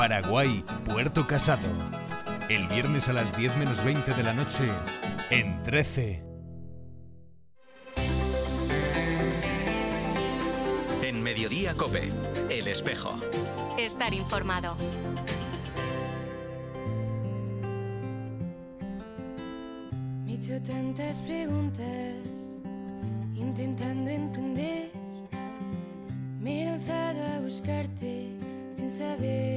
Paraguay, 0.00 0.64
Puerto 0.86 1.26
Casado. 1.26 1.68
El 2.48 2.66
viernes 2.68 3.10
a 3.10 3.12
las 3.12 3.36
10 3.36 3.58
menos 3.58 3.84
20 3.84 4.14
de 4.14 4.22
la 4.22 4.32
noche, 4.32 4.66
en 5.28 5.62
13. 5.62 6.24
En 11.02 11.22
Mediodía 11.22 11.74
Cope, 11.74 12.10
El 12.48 12.66
Espejo. 12.68 13.20
estar 13.76 14.14
informado. 14.14 14.74
Me 20.24 20.32
he 20.32 20.36
hecho 20.36 20.62
tantas 20.62 21.20
preguntas, 21.20 22.14
intentando 23.36 24.10
entender. 24.10 24.92
Me 26.40 26.62
he 26.62 26.64
lanzado 26.64 27.22
a 27.36 27.40
buscarte 27.40 28.30
sin 28.74 28.90
saberte 28.90 29.26
ver. 29.26 29.49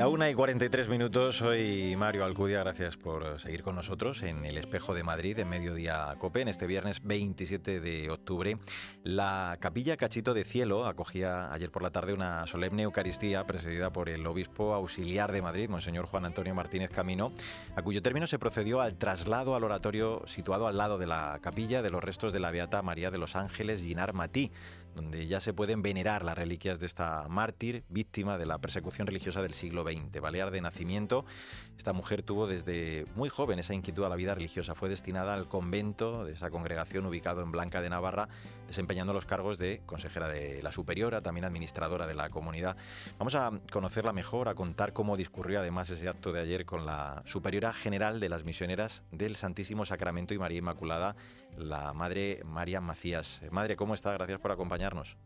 La 0.00 0.08
una 0.08 0.30
y 0.30 0.34
43 0.34 0.88
minutos, 0.88 1.36
soy 1.36 1.94
Mario 1.94 2.24
Alcudia, 2.24 2.60
gracias 2.60 2.96
por 2.96 3.38
seguir 3.38 3.62
con 3.62 3.76
nosotros 3.76 4.22
en 4.22 4.46
el 4.46 4.56
Espejo 4.56 4.94
de 4.94 5.02
Madrid 5.02 5.38
en 5.38 5.50
Mediodía 5.50 6.14
Cope, 6.18 6.40
en 6.40 6.48
este 6.48 6.66
viernes 6.66 7.02
27 7.04 7.80
de 7.82 8.08
octubre. 8.08 8.56
La 9.04 9.58
Capilla 9.60 9.98
Cachito 9.98 10.32
de 10.32 10.44
Cielo 10.44 10.86
acogía 10.86 11.52
ayer 11.52 11.70
por 11.70 11.82
la 11.82 11.90
tarde 11.90 12.14
una 12.14 12.46
solemne 12.46 12.84
Eucaristía 12.84 13.46
presidida 13.46 13.92
por 13.92 14.08
el 14.08 14.26
obispo 14.26 14.72
auxiliar 14.72 15.32
de 15.32 15.42
Madrid, 15.42 15.68
Monseñor 15.68 16.06
Juan 16.06 16.24
Antonio 16.24 16.54
Martínez 16.54 16.88
Camino, 16.88 17.34
a 17.76 17.82
cuyo 17.82 18.00
término 18.00 18.26
se 18.26 18.38
procedió 18.38 18.80
al 18.80 18.96
traslado 18.96 19.54
al 19.54 19.64
oratorio 19.64 20.22
situado 20.26 20.66
al 20.66 20.78
lado 20.78 20.96
de 20.96 21.08
la 21.08 21.38
capilla 21.42 21.82
de 21.82 21.90
los 21.90 22.02
restos 22.02 22.32
de 22.32 22.40
la 22.40 22.50
Beata 22.50 22.80
María 22.80 23.10
de 23.10 23.18
los 23.18 23.36
Ángeles 23.36 23.82
Ginar 23.82 24.14
Matí, 24.14 24.50
donde 24.94 25.26
ya 25.26 25.40
se 25.40 25.52
pueden 25.52 25.82
venerar 25.82 26.24
las 26.24 26.36
reliquias 26.36 26.78
de 26.78 26.86
esta 26.86 27.26
mártir, 27.28 27.84
víctima 27.88 28.38
de 28.38 28.46
la 28.46 28.58
persecución 28.58 29.06
religiosa 29.06 29.42
del 29.42 29.54
siglo 29.54 29.84
XX. 29.84 30.20
Balear 30.20 30.50
de 30.50 30.60
nacimiento, 30.60 31.24
esta 31.76 31.92
mujer 31.92 32.22
tuvo 32.22 32.46
desde 32.46 33.06
muy 33.14 33.28
joven 33.28 33.58
esa 33.58 33.74
inquietud 33.74 34.04
a 34.04 34.08
la 34.08 34.16
vida 34.16 34.34
religiosa. 34.34 34.74
Fue 34.74 34.88
destinada 34.88 35.34
al 35.34 35.48
convento 35.48 36.24
de 36.24 36.32
esa 36.32 36.50
congregación 36.50 37.06
ubicado 37.06 37.42
en 37.42 37.52
Blanca 37.52 37.80
de 37.80 37.90
Navarra, 37.90 38.28
desempeñando 38.66 39.12
los 39.12 39.26
cargos 39.26 39.58
de 39.58 39.82
consejera 39.86 40.28
de 40.28 40.62
la 40.62 40.72
superiora, 40.72 41.22
también 41.22 41.44
administradora 41.44 42.06
de 42.06 42.14
la 42.14 42.30
comunidad. 42.30 42.76
Vamos 43.18 43.34
a 43.34 43.50
conocerla 43.70 44.12
mejor, 44.12 44.48
a 44.48 44.54
contar 44.54 44.92
cómo 44.92 45.16
discurrió 45.16 45.60
además 45.60 45.90
ese 45.90 46.08
acto 46.08 46.32
de 46.32 46.40
ayer 46.40 46.64
con 46.64 46.86
la 46.86 47.22
superiora 47.26 47.72
general 47.72 48.20
de 48.20 48.28
las 48.28 48.44
misioneras 48.44 49.02
del 49.10 49.36
Santísimo 49.36 49.84
Sacramento 49.84 50.34
y 50.34 50.38
María 50.38 50.58
Inmaculada, 50.58 51.16
la 51.56 51.92
Madre 51.92 52.40
María 52.44 52.80
Macías. 52.80 53.42
Madre, 53.50 53.76
¿cómo 53.76 53.94
está? 53.94 54.12
Gracias 54.12 54.40
por 54.40 54.52
acompañarnos. 54.52 55.16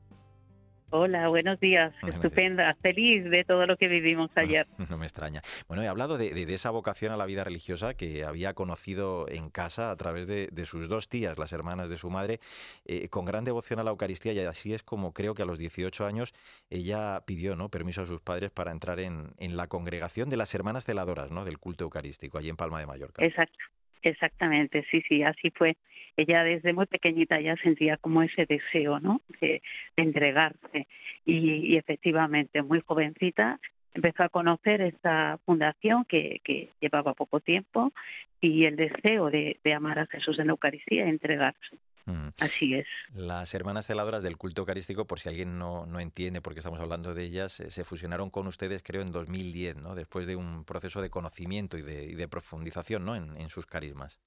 Hola, 0.97 1.27
buenos 1.27 1.59
días. 1.59 1.93
Estupenda, 2.07 2.73
feliz 2.81 3.25
de 3.25 3.43
todo 3.43 3.67
lo 3.67 3.77
que 3.77 3.89
vivimos 3.89 4.31
ayer. 4.37 4.65
No 4.89 4.97
me 4.97 5.07
extraña. 5.07 5.43
Bueno, 5.67 5.83
he 5.83 5.89
hablado 5.89 6.19
de, 6.19 6.31
de, 6.31 6.47
de, 6.47 6.55
esa 6.55 6.71
vocación 6.71 7.11
a 7.11 7.17
la 7.17 7.27
vida 7.27 7.43
religiosa 7.43 7.95
que 7.95 8.25
había 8.25 8.55
conocido 8.55 9.27
en 9.29 9.51
casa 9.51 9.91
a 9.91 9.97
través 9.97 10.29
de, 10.29 10.47
de 10.53 10.67
sus 10.67 10.89
dos 10.89 11.09
tías, 11.09 11.37
las 11.37 11.53
hermanas 11.53 11.91
de 11.91 11.99
su 11.99 12.11
madre, 12.11 12.39
eh, 12.85 13.09
con 13.09 13.25
gran 13.25 13.45
devoción 13.45 13.81
a 13.81 13.83
la 13.83 13.91
Eucaristía 13.91 14.35
y 14.35 14.39
así 14.39 14.73
es 14.73 14.85
como 14.85 15.13
creo 15.13 15.35
que 15.35 15.43
a 15.43 15.47
los 15.47 15.59
18 15.59 16.07
años 16.07 16.33
ella 16.71 17.23
pidió 17.27 17.57
¿no? 17.57 17.71
permiso 17.71 18.03
a 18.03 18.07
sus 18.07 18.21
padres 18.21 18.53
para 18.53 18.71
entrar 18.71 19.01
en, 19.01 19.33
en 19.39 19.57
la 19.57 19.67
congregación 19.67 20.31
de 20.31 20.37
las 20.37 20.55
hermanas 20.55 20.85
celadoras 20.85 21.33
¿no? 21.33 21.45
del 21.45 21.59
culto 21.59 21.83
eucarístico, 21.83 22.39
allí 22.39 22.51
en 22.51 22.57
Palma 22.57 22.79
de 22.79 22.87
Mallorca. 22.87 23.25
Exacto. 23.25 23.59
Exactamente, 24.05 24.85
sí, 24.91 25.03
sí, 25.09 25.23
así 25.23 25.51
fue. 25.51 25.77
Ella 26.17 26.45
desde 26.45 26.75
muy 26.75 26.87
pequeñita 26.87 27.41
ya 27.41 27.57
sentía 27.57 27.97
como 27.97 28.23
ese 28.23 28.45
deseo, 28.47 29.01
¿no? 29.01 29.23
De, 29.41 29.63
de 29.97 30.03
entregarse 30.03 30.87
y, 31.25 31.73
y, 31.73 31.77
efectivamente, 31.77 32.63
muy 32.63 32.83
jovencita, 32.87 33.59
empezó 33.95 34.23
a 34.25 34.29
conocer 34.29 34.83
esta 34.83 35.39
fundación 35.47 36.05
que, 36.05 36.41
que 36.45 36.69
llevaba 36.81 37.15
poco 37.15 37.41
tiempo 37.41 37.93
y 38.41 38.67
el 38.67 38.77
deseo 38.77 39.31
de, 39.31 39.59
de 39.65 39.73
amar 39.73 39.99
a 39.99 40.07
Jesús 40.07 40.39
en 40.39 40.49
la 40.49 40.53
Eucaristía 40.53 41.07
y 41.07 41.09
entregarse. 41.09 41.79
Mm. 42.07 42.29
Así 42.41 42.75
es. 42.75 42.87
Las 43.15 43.55
hermanas 43.55 43.87
celadoras 43.87 44.23
del 44.23 44.37
culto 44.37 44.63
eucarístico, 44.63 45.07
por 45.07 45.21
si 45.21 45.29
alguien 45.29 45.59
no, 45.59 45.87
no 45.87 46.01
entiende 46.01 46.41
por 46.41 46.53
qué 46.53 46.61
estamos 46.61 46.81
hablando 46.81 47.15
de 47.15 47.25
ellas, 47.25 47.61
eh, 47.61 47.71
se 47.71 47.85
fusionaron 47.85 48.31
con 48.31 48.47
ustedes 48.47 48.83
creo 48.83 49.03
en 49.03 49.13
2010, 49.13 49.77
¿no? 49.77 49.95
después 49.95 50.27
de 50.27 50.37
un 50.37 50.65
proceso 50.65 51.01
de 51.01 51.11
conocimiento 51.11 51.79
y 51.79 51.83
de, 51.83 52.05
y 52.05 52.15
de 52.15 52.29
profundización 52.29 53.05
¿no? 53.05 53.17
en, 53.17 53.37
en 53.37 53.49
sus 53.49 53.67
carismas. 53.67 54.21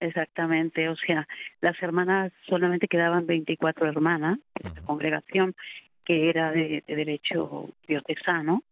Exactamente, 0.00 0.88
o 0.88 0.96
sea, 0.96 1.26
las 1.60 1.80
hermanas 1.82 2.32
solamente 2.46 2.86
quedaban 2.86 3.26
24 3.26 3.88
hermanas 3.88 4.38
en 4.60 4.68
esta 4.68 4.82
congregación 4.82 5.56
que 6.04 6.30
era 6.30 6.52
de, 6.52 6.84
de 6.86 6.96
derecho 6.96 7.68
diocesano 7.86 8.62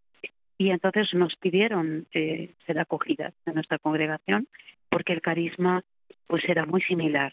y 0.57 0.71
entonces 0.71 1.13
nos 1.15 1.37
pidieron 1.37 2.07
eh, 2.13 2.55
ser 2.67 2.79
acogidas 2.79 3.35
en 3.45 3.55
nuestra 3.55 3.79
congregación 3.79 4.49
porque 4.89 5.13
el 5.13 5.21
carisma 5.21 5.83
pues 6.27 6.49
era 6.49 6.65
muy 6.65 6.81
similar. 6.83 7.33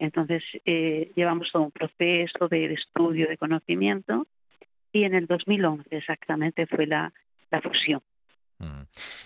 Entonces 0.00 0.42
eh, 0.64 1.12
llevamos 1.14 1.52
todo 1.52 1.62
un 1.62 1.70
proceso 1.70 2.48
de, 2.48 2.72
estudio, 2.72 3.28
de 3.28 3.36
conocimiento 3.36 4.26
y 4.92 5.04
en 5.04 5.14
el 5.14 5.26
2011 5.26 5.94
exactamente 5.94 6.66
fue 6.66 6.86
la, 6.86 7.12
fusión. 7.62 8.02
Mm. 8.58 8.82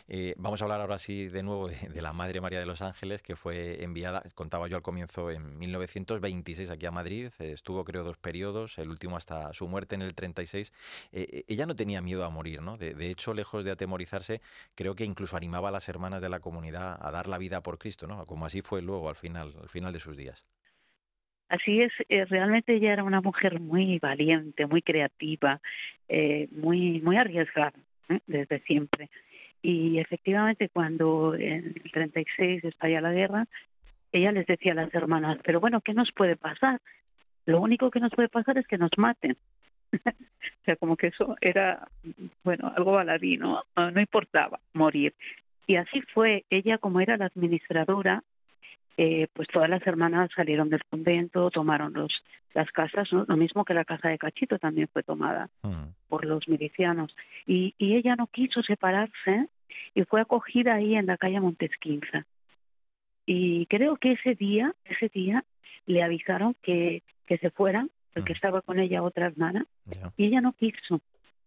Eh, 0.09 0.35
vamos 0.37 0.61
a 0.61 0.65
hablar 0.65 0.81
ahora 0.81 0.99
sí 0.99 1.29
de 1.29 1.43
nuevo 1.45 1.69
de, 1.69 1.77
de, 1.89 2.03
la 2.03 2.13
Madre 2.13 2.41
María 2.41 2.59
de 2.59 2.67
los 2.67 2.83
Ángeles, 2.83 3.23
que 3.23 3.37
fue 3.37 3.83
enviada, 3.85 4.23
contaba 4.35 4.67
yo 4.67 4.77
al 4.77 4.83
comienzo, 4.83 5.31
en 5.31 5.59
1926 5.59 6.71
aquí 6.71 6.87
a 6.87 6.91
Madrid. 6.91 7.31
Eh, 7.39 7.53
estuvo, 7.53 7.85
creo, 7.85 8.03
dos 8.03 8.17
periodos, 8.17 8.79
el 8.79 8.91
último 8.91 9.17
hasta 9.17 9.53
su 9.53 9.69
muerte 9.69 9.95
en 9.95 10.03
el 10.03 10.15
36. 10.15 10.73
Eh, 11.13 11.45
ella 11.47 11.67
no 11.67 11.77
tenía 11.77 12.01
miedo 12.01 12.25
a 12.25 12.31
morir, 12.31 12.63
¿no? 12.63 12.77
De, 12.77 12.95
de, 12.95 13.11
hecho, 13.11 13.33
lejos 13.33 13.65
de 13.65 13.71
atemorizarse, 13.71 14.41
creo 14.75 14.97
que 14.97 15.05
incluso 15.05 15.37
animaba 15.37 15.69
a 15.69 15.73
las 15.73 15.89
hermanas 15.89 16.21
de 16.21 16.29
la 16.29 16.41
comunidad 16.41 16.99
a 17.01 17.11
dar 17.13 17.29
la 17.29 17.39
vida 17.39 17.63
por 17.63 17.79
Cristo, 17.79 18.09
¿no? 18.09 18.25
Como 18.27 18.45
así 18.47 18.61
fue 18.61 18.83
luego, 18.83 19.09
al 19.09 19.17
final, 19.17 19.55
al 19.61 19.69
final 19.69 19.93
de 19.93 20.01
sus 20.01 20.17
días. 20.17 20.45
Así 21.49 21.83
es, 21.83 21.93
eh, 22.09 22.25
realmente 22.25 22.75
ella 22.75 22.93
era 22.93 23.05
una 23.05 23.21
mujer 23.21 23.61
muy 23.61 23.99
valiente, 23.99 24.67
muy 24.67 24.83
creativa, 24.83 25.61
eh, 26.09 26.49
muy, 26.51 27.01
muy 27.03 27.17
arriesgada 27.17 27.75
¿eh? 28.09 28.21
desde 28.27 28.61
siempre. 28.61 29.11
Y 29.63 29.99
efectivamente 29.99 30.69
cuando 30.69 31.35
en 31.35 31.75
el 31.83 31.93
36 31.93 32.65
estalla 32.65 33.01
la 33.01 33.13
guerra, 33.13 33.47
ella 34.13 34.33
les 34.33 34.47
decía 34.47 34.73
a 34.73 34.77
las 34.77 34.95
hermanas, 34.95 35.39
pero 35.43 35.61
bueno, 35.61 35.81
¿qué 35.81 35.95
nos 35.95 36.13
puede 36.13 36.37
pasar? 36.37 36.81
Lo 37.47 37.61
único 37.61 37.91
que 37.91 38.01
nos 38.01 38.13
puede 38.13 38.29
pasar 38.29 38.59
es 38.59 38.67
que 38.67 38.79
nos 38.79 38.91
maten. 38.97 39.37
o 39.93 40.65
sea, 40.65 40.77
como 40.77 40.97
que 40.97 41.09
eso 41.09 41.37
era, 41.41 41.89
bueno, 42.43 42.73
algo 42.77 42.93
baladí, 42.93 43.37
¿no? 43.37 43.65
No 43.77 44.01
importaba 44.01 44.61
morir. 44.73 45.15
Y 45.67 45.77
así 45.77 46.03
fue, 46.13 46.45
ella 46.51 46.79
como 46.79 47.01
era 47.01 47.17
la 47.17 47.27
administradora, 47.27 48.23
eh, 48.97 49.27
pues 49.33 49.49
todas 49.49 49.69
las 49.69 49.85
hermanas 49.87 50.31
salieron 50.35 50.69
del 50.69 50.85
convento, 50.85 51.51
tomaron 51.51 51.93
los, 51.95 52.23
las 52.55 52.71
casas, 52.71 53.13
¿no? 53.13 53.25
lo 53.27 53.37
mismo 53.37 53.65
que 53.65 53.75
la 53.75 53.85
casa 53.85 54.09
de 54.09 54.19
Cachito 54.19 54.59
también 54.59 54.89
fue 54.93 55.03
tomada 55.03 55.51
mm. 55.63 55.85
por 56.09 56.25
los 56.25 56.49
milicianos. 56.49 57.15
Y, 57.47 57.75
y 57.77 57.97
ella 57.97 58.15
no 58.15 58.29
quiso 58.29 58.63
separarse 58.63 59.49
y 59.95 60.05
fue 60.05 60.21
acogida 60.21 60.75
ahí 60.75 60.95
en 60.95 61.07
la 61.07 61.17
calle 61.17 61.41
Montesquinza. 61.41 62.27
Y 63.27 63.67
creo 63.67 63.97
que 63.97 64.13
ese 64.13 64.35
día, 64.35 64.75
ese 64.85 65.09
día, 65.09 65.45
le 65.87 66.03
avisaron 66.03 66.55
que, 66.63 67.03
que 67.27 67.39
se 67.39 67.51
fueran, 67.51 67.91
porque 68.13 68.33
mm. 68.33 68.37
estaba 68.37 68.63
con 68.63 68.79
ella 68.79 69.03
otra 69.03 69.27
hermana, 69.27 69.67
yeah. 69.91 70.13
y 70.17 70.27
ella 70.27 70.41
no 70.41 70.53
quiso, 70.53 71.01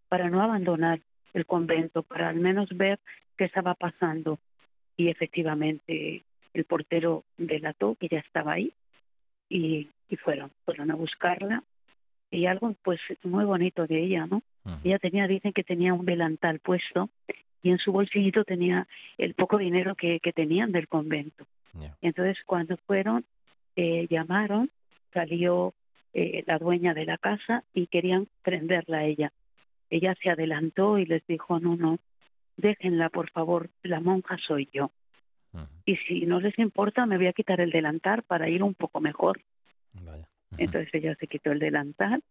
para 0.10 0.30
no 0.30 0.42
abandonar 0.42 1.00
el 1.34 1.46
convento, 1.46 2.04
para 2.04 2.30
al 2.30 2.38
menos 2.38 2.70
ver 2.75 3.00
qué 3.38 3.46
estaba 3.46 3.74
pasando. 3.75 4.39
Y 4.98 5.10
efectivamente 5.10 6.24
el 6.58 6.66
portero 6.66 7.24
delató 7.38 7.96
que 7.96 8.08
ya 8.08 8.20
estaba 8.20 8.54
ahí 8.54 8.74
y, 9.50 9.90
y 10.10 10.16
fueron, 10.18 10.52
fueron 10.66 10.92
a 10.92 10.96
buscarla 10.96 11.64
y 12.32 12.46
algo 12.46 12.74
pues 12.84 13.00
muy 13.24 13.46
bonito 13.46 13.88
de 13.88 14.04
ella, 14.04 14.26
¿no? 14.26 14.38
Uh 14.66 14.70
-huh. 14.70 14.80
Ella 14.84 15.00
tenía, 15.00 15.28
dicen 15.28 15.54
que 15.54 15.64
tenía 15.64 15.94
un 15.94 16.06
delantal 16.06 16.60
puesto 16.60 17.10
y 17.62 17.70
en 17.70 17.78
su 17.78 17.92
bolsillito 17.92 18.44
tenía 18.44 18.88
el 19.18 19.34
poco 19.34 19.58
dinero 19.58 19.96
que, 19.96 20.20
que 20.20 20.34
tenían 20.34 20.72
del 20.72 20.88
convento. 20.88 21.46
Yeah. 21.80 21.96
Entonces 22.02 22.38
cuando 22.46 22.76
fueron, 22.78 23.24
eh, 23.76 24.08
llamaron, 24.10 24.70
salió 25.14 25.74
eh, 26.14 26.44
la 26.48 26.58
dueña 26.58 26.94
de 26.94 27.06
la 27.06 27.18
casa 27.18 27.64
y 27.74 27.88
querían 27.88 28.28
prenderla 28.42 29.00
a 29.00 29.06
ella. 29.06 29.32
Ella 29.90 30.16
se 30.22 30.30
adelantó 30.30 30.98
y 30.98 31.06
les 31.06 31.26
dijo, 31.28 31.60
no, 31.60 31.76
no, 31.76 32.00
déjenla 32.58 33.10
por 33.10 33.30
favor, 33.30 33.70
la 33.84 34.00
monja 34.00 34.38
soy 34.40 34.68
yo. 34.74 34.92
Y 35.86 35.96
si 35.98 36.25
no 36.25 36.39
les 36.39 36.58
importa, 36.60 37.06
me 37.06 37.18
voy 37.18 37.27
a 37.27 37.34
quitar 37.34 37.62
el 37.62 37.72
delantal 37.72 38.24
para 38.24 38.50
ir 38.50 38.62
un 38.62 38.74
poco 38.74 39.00
mejor. 39.00 39.42
Vaya. 39.94 40.27
Entonces 40.58 40.94
ella 40.94 41.16
se 41.16 41.27
quitó 41.27 41.51
el 41.51 41.60
delantal 41.60 42.22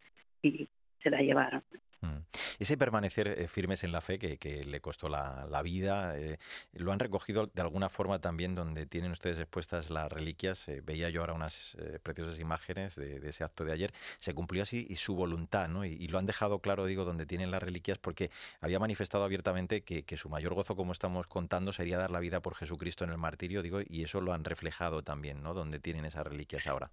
y 0.43 0.69
se 1.03 1.11
la 1.11 1.21
llevaron. 1.21 1.63
Mm. 2.01 2.19
Ese 2.59 2.77
permanecer 2.77 3.29
eh, 3.29 3.49
firmes 3.49 3.85
en 3.85 3.93
la 3.93 4.01
fe 4.01 4.19
que, 4.19 4.65
le 4.65 4.81
costó 4.81 5.09
la, 5.09 5.63
vida, 5.63 6.19
eh, 6.19 6.39
¿lo 6.73 6.93
han 6.93 6.99
recogido 6.99 7.47
de 7.53 7.63
alguna 7.63 7.89
forma 7.89 8.21
también 8.21 8.55
donde 8.55 8.87
tienen 8.87 9.13
ustedes 9.13 9.39
expuestas 9.39 9.91
las 9.91 10.11
reliquias? 10.11 10.69
Eh, 10.69 10.83
veía 10.85 11.11
yo 11.11 11.21
ahora 11.21 11.35
unas 11.35 11.77
preciosas 12.03 12.39
imágenes 12.39 12.95
de, 12.97 13.21
ese 13.29 13.45
acto 13.45 13.65
de 13.65 13.73
ayer. 13.73 13.93
Se 14.19 14.35
cumplió 14.35 14.63
así 14.63 14.87
y 14.89 14.97
su 14.97 15.15
voluntad, 15.15 15.69
¿no? 15.69 15.85
Y, 15.85 15.93
y, 15.93 16.09
lo 16.09 16.19
han 16.19 16.27
dejado 16.27 16.61
claro, 16.61 16.87
digo, 16.87 17.05
donde 17.05 17.27
tienen 17.27 17.51
las 17.51 17.63
reliquias 17.63 17.99
porque 17.99 18.31
había 18.61 18.79
manifestado 18.79 19.25
abiertamente 19.25 19.83
que, 19.83 20.05
que, 20.05 20.17
su 20.17 20.29
mayor 20.29 20.55
gozo, 20.55 20.77
como 20.77 20.93
estamos 20.93 21.27
contando, 21.27 21.73
sería 21.73 21.99
dar 21.99 22.11
la 22.11 22.21
vida 22.21 22.41
por 22.41 22.55
Jesucristo 22.55 23.05
en 23.05 23.11
el 23.11 23.19
martirio, 23.19 23.63
digo, 23.63 23.81
y 23.87 24.05
eso 24.05 24.21
lo 24.21 24.33
han 24.33 24.45
reflejado 24.45 25.03
también, 25.03 25.43
¿no? 25.43 25.55
Donde 25.55 25.79
tienen 25.79 26.05
esas 26.05 26.27
reliquias 26.27 26.67
ahora. 26.67 26.91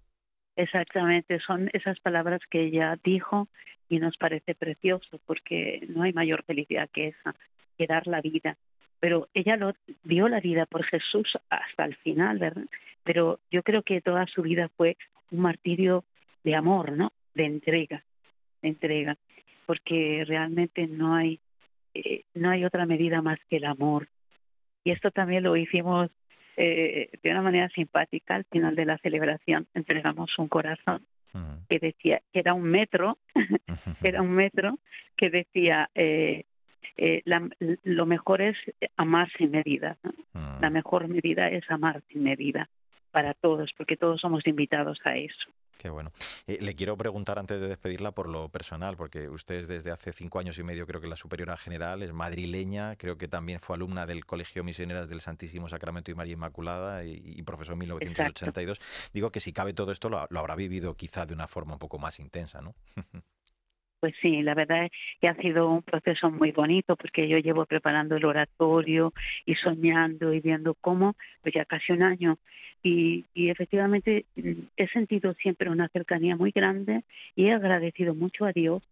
Exactamente, 0.56 1.40
son 1.40 1.68
esas 1.72 1.98
palabras 2.00 2.40
que 2.48 2.62
ella 2.62 2.98
dijo 3.02 3.48
y 3.88 3.98
nos 3.98 4.16
parece 4.16 4.54
precioso 4.54 5.20
porque 5.26 5.84
no 5.88 6.02
hay 6.02 6.12
mayor 6.12 6.44
felicidad 6.44 6.88
que 6.90 7.08
esa, 7.08 7.34
que 7.76 7.86
dar 7.86 8.06
la 8.06 8.20
vida. 8.20 8.56
Pero 9.00 9.28
ella 9.34 9.56
lo 9.56 9.74
dio 10.04 10.28
la 10.28 10.40
vida 10.40 10.66
por 10.66 10.84
Jesús 10.84 11.36
hasta 11.50 11.84
el 11.84 11.96
final, 11.96 12.38
¿verdad? 12.38 12.64
Pero 13.02 13.40
yo 13.50 13.62
creo 13.62 13.82
que 13.82 14.00
toda 14.00 14.26
su 14.26 14.42
vida 14.42 14.70
fue 14.76 14.96
un 15.30 15.40
martirio 15.40 16.04
de 16.44 16.54
amor, 16.54 16.92
¿no? 16.92 17.12
De 17.34 17.44
entrega, 17.44 18.04
de 18.62 18.68
entrega, 18.68 19.16
porque 19.66 20.24
realmente 20.26 20.86
no 20.86 21.14
hay 21.14 21.40
eh, 21.94 22.24
no 22.34 22.50
hay 22.50 22.64
otra 22.64 22.86
medida 22.86 23.22
más 23.22 23.38
que 23.48 23.56
el 23.56 23.64
amor. 23.64 24.08
Y 24.82 24.90
esto 24.90 25.10
también 25.10 25.44
lo 25.44 25.56
hicimos 25.56 26.10
eh, 26.56 27.10
de 27.22 27.30
una 27.30 27.42
manera 27.42 27.68
simpática 27.70 28.34
al 28.34 28.44
final 28.44 28.74
de 28.74 28.84
la 28.84 28.98
celebración. 28.98 29.66
Entregamos 29.74 30.38
un 30.38 30.48
corazón 30.48 31.02
que 31.68 31.80
decía 31.80 32.22
que 32.32 32.38
era 32.38 32.54
un 32.54 32.62
metro, 32.62 33.18
era 34.04 34.22
un 34.22 34.30
metro 34.30 34.78
que 35.16 35.30
decía 35.30 35.90
eh, 35.94 36.44
eh, 36.96 37.22
la, 37.24 37.48
lo 37.82 38.06
mejor 38.06 38.40
es 38.40 38.56
amar 38.96 39.28
sin 39.36 39.50
medida. 39.50 39.96
La 40.60 40.70
mejor 40.70 41.08
medida 41.08 41.48
es 41.48 41.68
amar 41.70 42.02
sin 42.08 42.22
medida 42.22 42.68
para 43.10 43.34
todos, 43.34 43.72
porque 43.76 43.96
todos 43.96 44.20
somos 44.20 44.46
invitados 44.46 45.00
a 45.04 45.16
eso. 45.16 45.50
Qué 45.78 45.90
bueno. 45.90 46.12
Eh, 46.46 46.58
le 46.60 46.74
quiero 46.74 46.96
preguntar 46.96 47.38
antes 47.38 47.60
de 47.60 47.68
despedirla 47.68 48.12
por 48.12 48.28
lo 48.28 48.48
personal, 48.48 48.96
porque 48.96 49.28
usted 49.28 49.56
es 49.56 49.68
desde 49.68 49.90
hace 49.90 50.12
cinco 50.12 50.38
años 50.38 50.58
y 50.58 50.62
medio, 50.62 50.86
creo 50.86 51.00
que 51.00 51.08
la 51.08 51.16
superiora 51.16 51.56
general, 51.56 52.02
es 52.02 52.12
madrileña, 52.12 52.96
creo 52.96 53.18
que 53.18 53.28
también 53.28 53.60
fue 53.60 53.76
alumna 53.76 54.06
del 54.06 54.24
Colegio 54.24 54.64
Misioneras 54.64 55.08
del 55.08 55.20
Santísimo 55.20 55.68
Sacramento 55.68 56.10
y 56.10 56.14
María 56.14 56.34
Inmaculada 56.34 57.04
y, 57.04 57.42
profesor 57.42 57.74
en 57.74 57.80
1982. 57.80 58.80
Digo 59.12 59.30
que 59.30 59.40
si 59.40 59.52
cabe 59.52 59.74
todo 59.74 59.92
esto 59.92 60.08
lo, 60.08 60.26
lo 60.30 60.40
habrá 60.40 60.56
vivido 60.56 60.94
quizá 60.96 61.26
de 61.26 61.34
una 61.34 61.48
forma 61.48 61.74
un 61.74 61.78
poco 61.78 61.98
más 61.98 62.18
intensa, 62.20 62.60
¿no? 62.60 62.74
Pues 64.04 64.16
sí, 64.20 64.42
la 64.42 64.52
verdad 64.52 64.84
es 64.84 64.90
que 65.18 65.28
ha 65.28 65.34
sido 65.36 65.70
un 65.70 65.82
proceso 65.82 66.30
muy 66.30 66.52
bonito 66.52 66.94
porque 66.94 67.26
yo 67.26 67.38
llevo 67.38 67.64
preparando 67.64 68.16
el 68.16 68.26
oratorio 68.26 69.14
y 69.46 69.54
soñando 69.54 70.34
y 70.34 70.40
viendo 70.40 70.74
cómo, 70.74 71.16
pues 71.40 71.54
ya 71.54 71.64
casi 71.64 71.94
un 71.94 72.02
año, 72.02 72.38
y, 72.84 73.24
y 73.34 73.48
efectivamente 73.48 74.26
mm, 74.36 74.52
he 74.76 74.86
sentido 74.88 75.34
siempre 75.34 75.70
una 75.70 75.88
cercanía 75.88 76.36
muy 76.36 76.52
grande 76.52 77.02
y 77.34 77.46
he 77.46 77.52
agradecido 77.52 78.14
mucho 78.14 78.44
a 78.44 78.52
Dios 78.52 78.82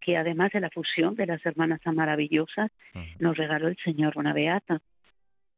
que 0.00 0.16
además 0.16 0.52
de 0.52 0.60
la 0.60 0.70
fusión 0.70 1.14
de 1.14 1.26
las 1.26 1.44
hermanas 1.46 1.80
tan 1.80 1.96
maravillosas, 1.96 2.70
nos 3.18 3.36
regaló 3.36 3.66
el 3.66 3.76
Señor 3.78 4.12
una 4.16 4.32
beata, 4.32 4.80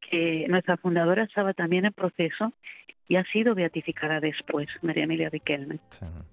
que 0.00 0.46
nuestra 0.48 0.78
fundadora 0.78 1.24
estaba 1.24 1.52
también 1.52 1.84
en 1.84 1.92
proceso 1.92 2.54
y 3.08 3.16
ha 3.16 3.24
sido 3.24 3.54
beatificada 3.54 4.20
después, 4.20 4.68
María 4.80 5.04
Emilia 5.04 5.28
Riquelme, 5.28 5.80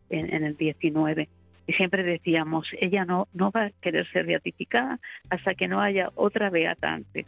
en, 0.09 0.33
en 0.33 0.43
el 0.45 0.55
19 0.55 1.27
y 1.67 1.73
siempre 1.73 2.03
decíamos, 2.03 2.67
ella 2.79 3.05
no, 3.05 3.27
no 3.33 3.51
va 3.51 3.65
a 3.65 3.69
querer 3.81 4.07
ser 4.11 4.25
beatificada 4.25 4.99
hasta 5.29 5.55
que 5.55 5.67
no 5.67 5.81
haya 5.81 6.11
otra 6.15 6.49
beata 6.49 6.93
antes. 6.93 7.25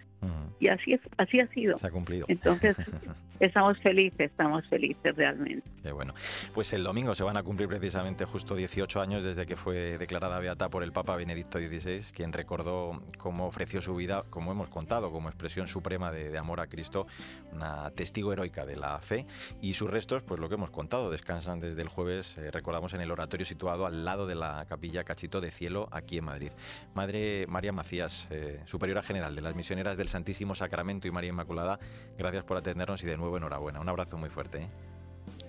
Y 0.60 0.70
así, 0.70 0.94
es, 0.94 1.02
así 1.18 1.40
ha 1.40 1.48
sido. 1.48 1.78
Se 1.78 1.88
ha 1.88 1.92
cumplido. 1.92 2.26
Entonces, 2.28 2.76
estamos 3.40 3.78
felices, 3.80 4.32
estamos 4.32 4.66
felices 4.68 5.16
realmente. 5.16 5.68
Qué 5.84 5.92
bueno. 5.92 6.14
Pues 6.54 6.74
el 6.74 6.84
domingo 6.84 7.14
se 7.16 7.24
van 7.24 7.38
a 7.38 7.44
cumplir 7.44 7.70
precisamente 7.70 8.26
justo 8.26 8.56
18 8.56 9.00
años 9.00 9.24
desde 9.24 9.46
que 9.46 9.56
fue 9.56 9.98
declarada 9.98 10.40
beata 10.40 10.70
por 10.70 10.84
el 10.84 10.92
Papa 10.92 11.16
Benedicto 11.16 11.60
XVI, 11.60 12.12
quien 12.12 12.34
recordó 12.34 13.02
cómo 13.18 13.46
ofreció 13.46 13.82
su 13.82 13.96
vida, 13.96 14.24
como 14.30 14.52
hemos 14.52 14.70
contado, 14.70 15.12
como 15.12 15.30
expresión 15.30 15.68
suprema 15.68 16.12
de, 16.12 16.38
amor 16.38 16.60
a 16.60 16.68
Cristo, 16.68 17.08
una 17.52 17.92
testigo 17.92 18.34
heroica 18.34 18.66
de 18.66 18.76
la 18.76 19.00
fe. 19.00 19.26
Y 19.62 19.76
sus 19.76 19.90
restos, 19.90 20.24
pues 20.24 20.40
lo 20.40 20.50
que 20.50 20.56
hemos 20.56 20.72
contado, 20.72 21.12
descansan 21.12 21.60
desde 21.60 21.82
el 21.82 21.90
jueves, 21.90 22.38
eh, 22.38 22.52
recordamos, 22.52 22.94
en 22.94 23.02
el 23.02 23.12
oratorio 23.12 23.46
situado 23.46 23.86
al 23.86 24.06
lado 24.06 24.27
de 24.28 24.36
la 24.36 24.66
capilla 24.68 25.04
Cachito 25.04 25.42
de 25.42 25.52
Cielo, 25.52 25.88
aquí 25.92 26.18
en 26.18 26.26
Madrid. 26.26 26.52
Madre 26.94 27.46
María 27.48 27.72
Macías, 27.72 28.28
eh, 28.30 28.62
superiora 28.66 29.02
general 29.02 29.36
de 29.36 29.42
las 29.42 29.56
misioneras 29.56 29.98
del 29.98 30.10
Santísimo 30.10 30.56
Sacramento 30.56 31.08
y 31.08 31.12
María 31.12 31.30
Inmaculada, 31.30 31.80
gracias 32.18 32.44
por 32.44 32.58
atendernos 32.58 33.02
y 33.04 33.08
de 33.08 33.18
nuevo 33.18 33.38
enhorabuena. 33.38 33.80
Un 33.80 33.90
abrazo 33.90 34.18
muy 34.18 34.30
fuerte. 34.30 34.64
¿eh? 34.64 34.70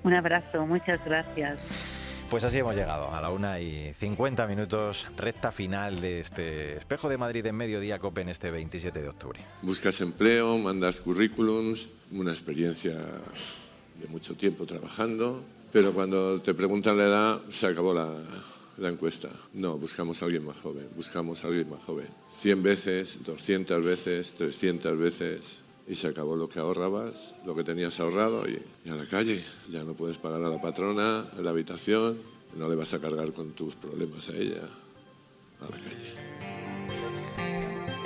Un 0.02 0.14
abrazo, 0.14 0.66
muchas 0.66 1.04
gracias. 1.04 1.58
Pues 2.30 2.44
así 2.44 2.58
hemos 2.58 2.74
llegado 2.74 3.14
a 3.14 3.22
la 3.22 3.30
una 3.30 3.58
y 3.58 3.94
50 3.94 4.46
minutos, 4.46 5.06
recta 5.16 5.50
final 5.50 5.98
de 6.02 6.20
este 6.20 6.76
espejo 6.76 7.08
de 7.08 7.16
Madrid 7.16 7.46
en 7.46 7.56
mediodía 7.56 7.98
COPE 7.98 8.20
en 8.20 8.28
este 8.28 8.50
27 8.50 9.00
de 9.00 9.08
octubre. 9.08 9.40
Buscas 9.62 10.02
empleo, 10.02 10.58
mandas 10.58 11.00
currículums, 11.00 11.88
una 12.12 12.30
experiencia 12.30 12.92
de 12.92 14.06
mucho 14.08 14.34
tiempo 14.34 14.66
trabajando, 14.66 15.42
pero 15.72 15.94
cuando 15.94 16.38
te 16.40 16.52
preguntan 16.52 16.98
la 16.98 17.04
edad 17.04 17.40
se 17.48 17.66
acabó 17.66 17.94
la, 17.94 18.12
la 18.78 18.88
encuesta. 18.88 19.30
No, 19.54 19.76
buscamos 19.76 20.22
a 20.22 20.26
alguien 20.26 20.44
más 20.44 20.58
joven, 20.58 20.88
buscamos 20.96 21.44
a 21.44 21.48
alguien 21.48 21.68
más 21.68 21.82
joven. 21.82 22.06
100 22.36 22.62
veces, 22.62 23.18
200 23.24 23.84
veces, 23.84 24.32
300 24.34 24.98
veces 24.98 25.58
y 25.86 25.94
se 25.94 26.08
acabó 26.08 26.36
lo 26.36 26.48
que 26.48 26.58
ahorrabas, 26.58 27.34
lo 27.46 27.54
que 27.54 27.64
tenías 27.64 27.98
ahorrado 27.98 28.46
y, 28.48 28.62
y, 28.84 28.90
a 28.90 28.94
la 28.94 29.06
calle. 29.06 29.42
Ya 29.70 29.82
no 29.84 29.94
puedes 29.94 30.18
pagar 30.18 30.42
a 30.42 30.48
la 30.48 30.60
patrona 30.60 31.26
en 31.36 31.44
la 31.44 31.50
habitación, 31.50 32.18
no 32.56 32.68
le 32.68 32.76
vas 32.76 32.92
a 32.94 33.00
cargar 33.00 33.32
con 33.32 33.52
tus 33.52 33.74
problemas 33.74 34.28
a 34.28 34.36
ella. 34.36 34.62
A 35.60 35.64
la 35.64 35.76
calle. 35.76 36.57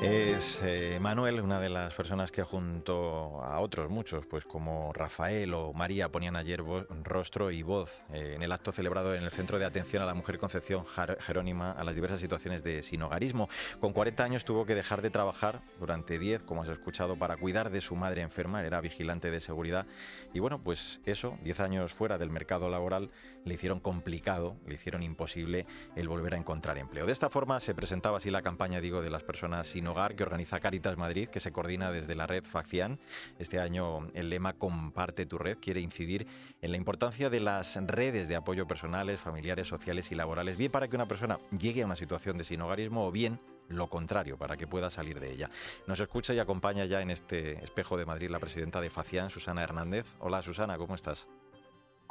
Es 0.02 0.60
eh, 0.64 0.98
Manuel, 1.00 1.40
una 1.40 1.60
de 1.60 1.68
las 1.68 1.94
personas 1.94 2.32
que 2.32 2.42
junto 2.42 3.40
a 3.40 3.60
otros 3.60 3.88
muchos, 3.88 4.26
pues 4.26 4.44
como 4.44 4.92
Rafael 4.92 5.54
o 5.54 5.72
María, 5.72 6.10
ponían 6.10 6.34
ayer 6.34 6.60
rostro 7.04 7.52
y 7.52 7.62
voz 7.62 8.02
eh, 8.12 8.32
en 8.34 8.42
el 8.42 8.50
acto 8.50 8.72
celebrado 8.72 9.14
en 9.14 9.22
el 9.22 9.30
Centro 9.30 9.60
de 9.60 9.64
Atención 9.64 10.02
a 10.02 10.06
la 10.06 10.14
Mujer 10.14 10.40
Concepción 10.40 10.84
Jerónima 11.20 11.70
a 11.70 11.84
las 11.84 11.94
diversas 11.94 12.20
situaciones 12.20 12.64
de 12.64 12.82
sinogarismo. 12.82 13.48
Con 13.78 13.92
40 13.92 14.24
años 14.24 14.44
tuvo 14.44 14.66
que 14.66 14.74
dejar 14.74 15.02
de 15.02 15.10
trabajar 15.10 15.62
durante 15.78 16.18
10, 16.18 16.42
como 16.42 16.62
has 16.62 16.68
escuchado, 16.68 17.14
para 17.14 17.36
cuidar 17.36 17.70
de 17.70 17.80
su 17.80 17.94
madre 17.94 18.22
enferma, 18.22 18.64
era 18.64 18.80
vigilante 18.80 19.30
de 19.30 19.40
seguridad. 19.40 19.86
Y 20.34 20.40
bueno, 20.40 20.60
pues 20.60 21.00
eso, 21.04 21.38
10 21.44 21.60
años 21.60 21.92
fuera 21.92 22.18
del 22.18 22.30
mercado 22.30 22.68
laboral, 22.68 23.10
le 23.44 23.54
hicieron 23.54 23.78
complicado, 23.78 24.56
le 24.66 24.74
hicieron 24.74 25.04
imposible 25.04 25.64
el 25.94 26.08
volver 26.08 26.34
a 26.34 26.38
encontrar 26.38 26.76
empleo. 26.78 27.06
De 27.06 27.12
esta 27.12 27.30
forma 27.30 27.60
se 27.60 27.72
presentaba 27.72 28.16
así 28.16 28.30
la 28.30 28.42
campaña, 28.42 28.80
digo, 28.80 29.00
de 29.00 29.10
las 29.10 29.22
personas 29.22 29.68
sin 29.68 29.91
que 29.92 30.22
organiza 30.22 30.58
Caritas 30.58 30.96
Madrid, 30.96 31.28
que 31.28 31.38
se 31.38 31.52
coordina 31.52 31.92
desde 31.92 32.14
la 32.14 32.26
red 32.26 32.44
Faccian. 32.44 32.98
Este 33.38 33.60
año 33.60 34.08
el 34.14 34.30
lema 34.30 34.54
Comparte 34.54 35.26
tu 35.26 35.36
red 35.36 35.58
quiere 35.58 35.80
incidir 35.80 36.26
en 36.62 36.70
la 36.70 36.78
importancia 36.78 37.28
de 37.28 37.40
las 37.40 37.76
redes 37.86 38.26
de 38.26 38.36
apoyo 38.36 38.66
personales, 38.66 39.20
familiares, 39.20 39.68
sociales 39.68 40.10
y 40.10 40.14
laborales, 40.14 40.56
bien 40.56 40.72
para 40.72 40.88
que 40.88 40.96
una 40.96 41.06
persona 41.06 41.38
llegue 41.50 41.82
a 41.82 41.86
una 41.86 41.96
situación 41.96 42.38
de 42.38 42.44
sin 42.44 42.62
hogarismo 42.62 43.06
o 43.06 43.12
bien 43.12 43.38
lo 43.68 43.88
contrario, 43.88 44.38
para 44.38 44.56
que 44.56 44.66
pueda 44.66 44.88
salir 44.88 45.20
de 45.20 45.30
ella. 45.30 45.50
Nos 45.86 46.00
escucha 46.00 46.32
y 46.32 46.38
acompaña 46.38 46.86
ya 46.86 47.02
en 47.02 47.10
este 47.10 47.62
espejo 47.62 47.98
de 47.98 48.06
Madrid 48.06 48.30
la 48.30 48.40
presidenta 48.40 48.80
de 48.80 48.88
Facián, 48.88 49.28
Susana 49.28 49.62
Hernández. 49.62 50.06
Hola 50.20 50.40
Susana, 50.40 50.78
¿cómo 50.78 50.94
estás? 50.94 51.28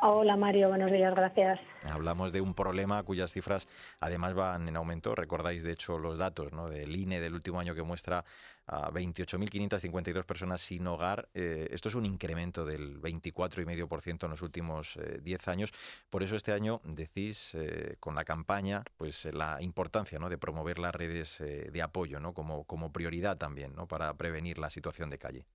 Hola 0.03 0.35
Mario, 0.35 0.69
buenos 0.69 0.91
días, 0.91 1.13
gracias. 1.13 1.59
Hablamos 1.83 2.31
de 2.31 2.41
un 2.41 2.55
problema 2.55 3.03
cuyas 3.03 3.31
cifras 3.31 3.67
además 3.99 4.33
van 4.33 4.67
en 4.67 4.75
aumento. 4.75 5.13
Recordáis 5.13 5.63
de 5.63 5.73
hecho 5.73 5.99
los 5.99 6.17
datos 6.17 6.51
¿no? 6.53 6.69
del 6.69 6.95
INE 6.95 7.21
del 7.21 7.35
último 7.35 7.59
año 7.59 7.75
que 7.75 7.83
muestra 7.83 8.25
a 8.65 8.89
28.552 8.89 10.23
personas 10.25 10.61
sin 10.61 10.87
hogar. 10.87 11.29
Eh, 11.35 11.67
esto 11.69 11.89
es 11.89 11.93
un 11.93 12.07
incremento 12.07 12.65
del 12.65 12.99
24,5% 12.99 14.23
en 14.23 14.31
los 14.31 14.41
últimos 14.41 14.97
10 15.21 15.47
eh, 15.47 15.51
años. 15.51 15.71
Por 16.09 16.23
eso 16.23 16.35
este 16.35 16.51
año 16.51 16.81
decís 16.83 17.53
eh, 17.53 17.97
con 17.99 18.15
la 18.15 18.23
campaña 18.23 18.83
pues 18.97 19.25
la 19.25 19.61
importancia 19.61 20.17
¿no? 20.17 20.29
de 20.29 20.39
promover 20.39 20.79
las 20.79 20.95
redes 20.95 21.37
de 21.37 21.81
apoyo 21.83 22.19
¿no? 22.19 22.33
como, 22.33 22.63
como 22.63 22.91
prioridad 22.91 23.37
también 23.37 23.75
¿no? 23.75 23.87
para 23.87 24.11
prevenir 24.15 24.57
la 24.57 24.71
situación 24.71 25.11
de 25.11 25.19
calle. 25.19 25.45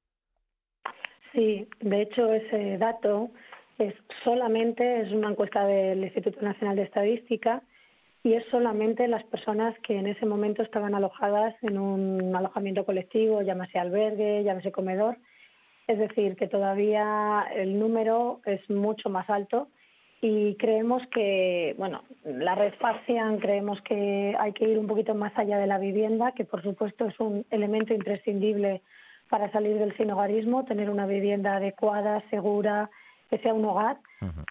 Sí, 1.33 1.69
de 1.81 2.03
hecho 2.03 2.33
ese 2.33 2.79
dato 2.79 3.33
es 3.79 3.95
solamente, 4.25 5.03
es 5.03 5.13
una 5.13 5.31
encuesta 5.31 5.67
del 5.67 6.03
Instituto 6.05 6.41
Nacional 6.41 6.77
de 6.77 6.83
Estadística 6.83 7.63
y 8.23 8.35
es 8.35 8.45
solamente 8.47 9.07
las 9.07 9.23
personas 9.25 9.79
que 9.81 9.97
en 9.97 10.07
ese 10.07 10.27
momento 10.27 10.63
estaban 10.63 10.95
alojadas 10.95 11.55
en 11.63 11.79
un 11.79 12.35
alojamiento 12.35 12.85
colectivo, 12.85 13.43
llámese 13.43 13.79
albergue, 13.79 14.43
llámese 14.43 14.73
comedor. 14.73 15.17
Es 15.87 15.99
decir, 15.99 16.35
que 16.35 16.49
todavía 16.49 17.47
el 17.55 17.79
número 17.79 18.41
es 18.45 18.69
mucho 18.69 19.11
más 19.11 19.31
alto 19.31 19.69
y 20.21 20.57
creemos 20.57 21.07
que, 21.09 21.77
bueno, 21.79 22.03
la 22.25 22.57
red 22.57 22.73
creemos 23.41 23.81
que 23.83 24.35
hay 24.39 24.53
que 24.53 24.69
ir 24.69 24.79
un 24.79 24.89
poquito 24.89 25.15
más 25.15 25.33
allá 25.37 25.59
de 25.59 25.69
la 25.69 25.79
vivienda, 25.79 26.33
que 26.33 26.45
por 26.45 26.63
supuesto 26.63 27.07
es 27.07 27.21
un 27.21 27.45
elemento 27.51 27.95
imprescindible 27.95 28.83
para 29.29 29.53
salir 29.53 29.79
del 29.79 29.97
sinogarismo, 29.97 30.65
tener 30.65 30.91
una 30.91 31.07
vivienda 31.07 31.57
adecuada, 31.57 32.25
segura, 32.31 32.91
que 33.31 33.39
sea 33.39 33.55
un 33.55 33.65
hogar, 33.65 33.99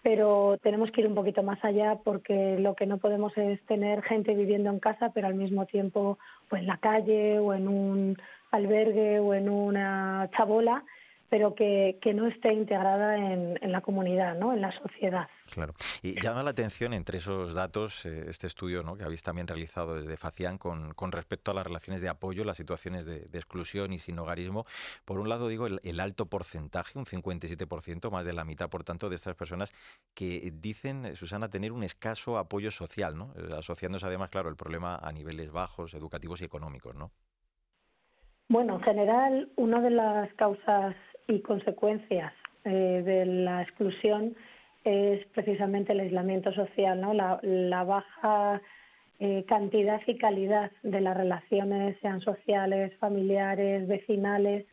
pero 0.02 0.58
tenemos 0.62 0.90
que 0.90 1.00
ir 1.00 1.06
un 1.06 1.14
poquito 1.14 1.42
más 1.42 1.62
allá 1.64 1.98
porque 2.04 2.58
lo 2.58 2.74
que 2.74 2.86
no 2.86 2.98
podemos 2.98 3.36
es 3.36 3.60
tener 3.66 4.02
gente 4.02 4.34
viviendo 4.34 4.70
en 4.70 4.80
casa, 4.80 5.10
pero 5.14 5.26
al 5.26 5.34
mismo 5.34 5.66
tiempo 5.66 6.18
pues 6.48 6.62
en 6.62 6.68
la 6.68 6.78
calle 6.78 7.38
o 7.38 7.54
en 7.54 7.68
un 7.68 8.16
albergue 8.50 9.18
o 9.18 9.34
en 9.34 9.48
una 9.48 10.28
chabola, 10.36 10.84
pero 11.28 11.54
que, 11.54 11.98
que 12.00 12.14
no 12.14 12.26
esté 12.26 12.52
integrada 12.52 13.16
en, 13.16 13.58
en, 13.60 13.72
la 13.72 13.80
comunidad, 13.80 14.36
¿no? 14.36 14.52
en 14.52 14.60
la 14.60 14.72
sociedad. 14.72 15.28
Claro. 15.50 15.74
Y 16.02 16.20
llama 16.20 16.42
la 16.42 16.50
atención 16.50 16.92
entre 16.92 17.18
esos 17.18 17.54
datos 17.54 18.04
eh, 18.06 18.26
este 18.28 18.46
estudio 18.46 18.82
¿no? 18.82 18.96
que 18.96 19.04
habéis 19.04 19.22
también 19.22 19.46
realizado 19.46 19.94
desde 19.94 20.16
Facián 20.16 20.58
con, 20.58 20.94
con, 20.94 21.12
respecto 21.12 21.50
a 21.50 21.54
las 21.54 21.66
relaciones 21.66 22.00
de 22.00 22.08
apoyo, 22.08 22.44
las 22.44 22.56
situaciones 22.56 23.06
de, 23.06 23.20
de 23.20 23.38
exclusión 23.38 23.92
y 23.92 23.98
sin 23.98 24.18
hogarismo. 24.18 24.66
Por 25.04 25.18
un 25.18 25.28
lado, 25.28 25.48
digo, 25.48 25.66
el, 25.66 25.80
el, 25.82 26.00
alto 26.00 26.26
porcentaje, 26.26 26.98
un 26.98 27.06
57%, 27.06 28.10
más 28.10 28.24
de 28.24 28.32
la 28.32 28.44
mitad, 28.44 28.68
por 28.68 28.84
tanto, 28.84 29.08
de 29.08 29.16
estas 29.16 29.34
personas 29.34 29.72
que 30.14 30.52
dicen, 30.54 31.16
Susana, 31.16 31.48
tener 31.48 31.72
un 31.72 31.82
escaso 31.82 32.38
apoyo 32.38 32.70
social, 32.70 33.16
¿no? 33.16 33.32
Eh, 33.36 33.54
asociándose 33.56 34.06
además, 34.06 34.30
claro, 34.30 34.48
el 34.48 34.56
problema 34.56 34.96
a 34.96 35.12
niveles 35.12 35.50
bajos, 35.50 35.94
educativos 35.94 36.40
y 36.40 36.44
económicos, 36.44 36.94
¿no? 36.94 37.10
Bueno, 38.48 38.76
en 38.76 38.82
general, 38.82 39.50
una 39.56 39.80
de 39.80 39.90
las 39.90 40.32
causas 40.34 40.94
y 41.28 41.40
consecuencias 41.40 42.32
eh, 42.64 43.02
de 43.04 43.26
la 43.26 43.62
exclusión 43.62 44.34
es 44.84 45.24
precisamente 45.34 45.92
el 45.92 46.00
aislamiento 46.00 46.52
social, 46.52 47.00
¿no? 47.00 47.12
la, 47.12 47.40
la 47.42 47.82
baja 47.84 48.62
eh, 49.18 49.44
cantidad 49.48 50.00
y 50.06 50.16
calidad 50.16 50.70
de 50.82 51.00
las 51.00 51.16
relaciones, 51.16 51.96
sean 52.00 52.20
sociales, 52.20 52.92
familiares, 52.98 53.88
vecinales, 53.88 54.66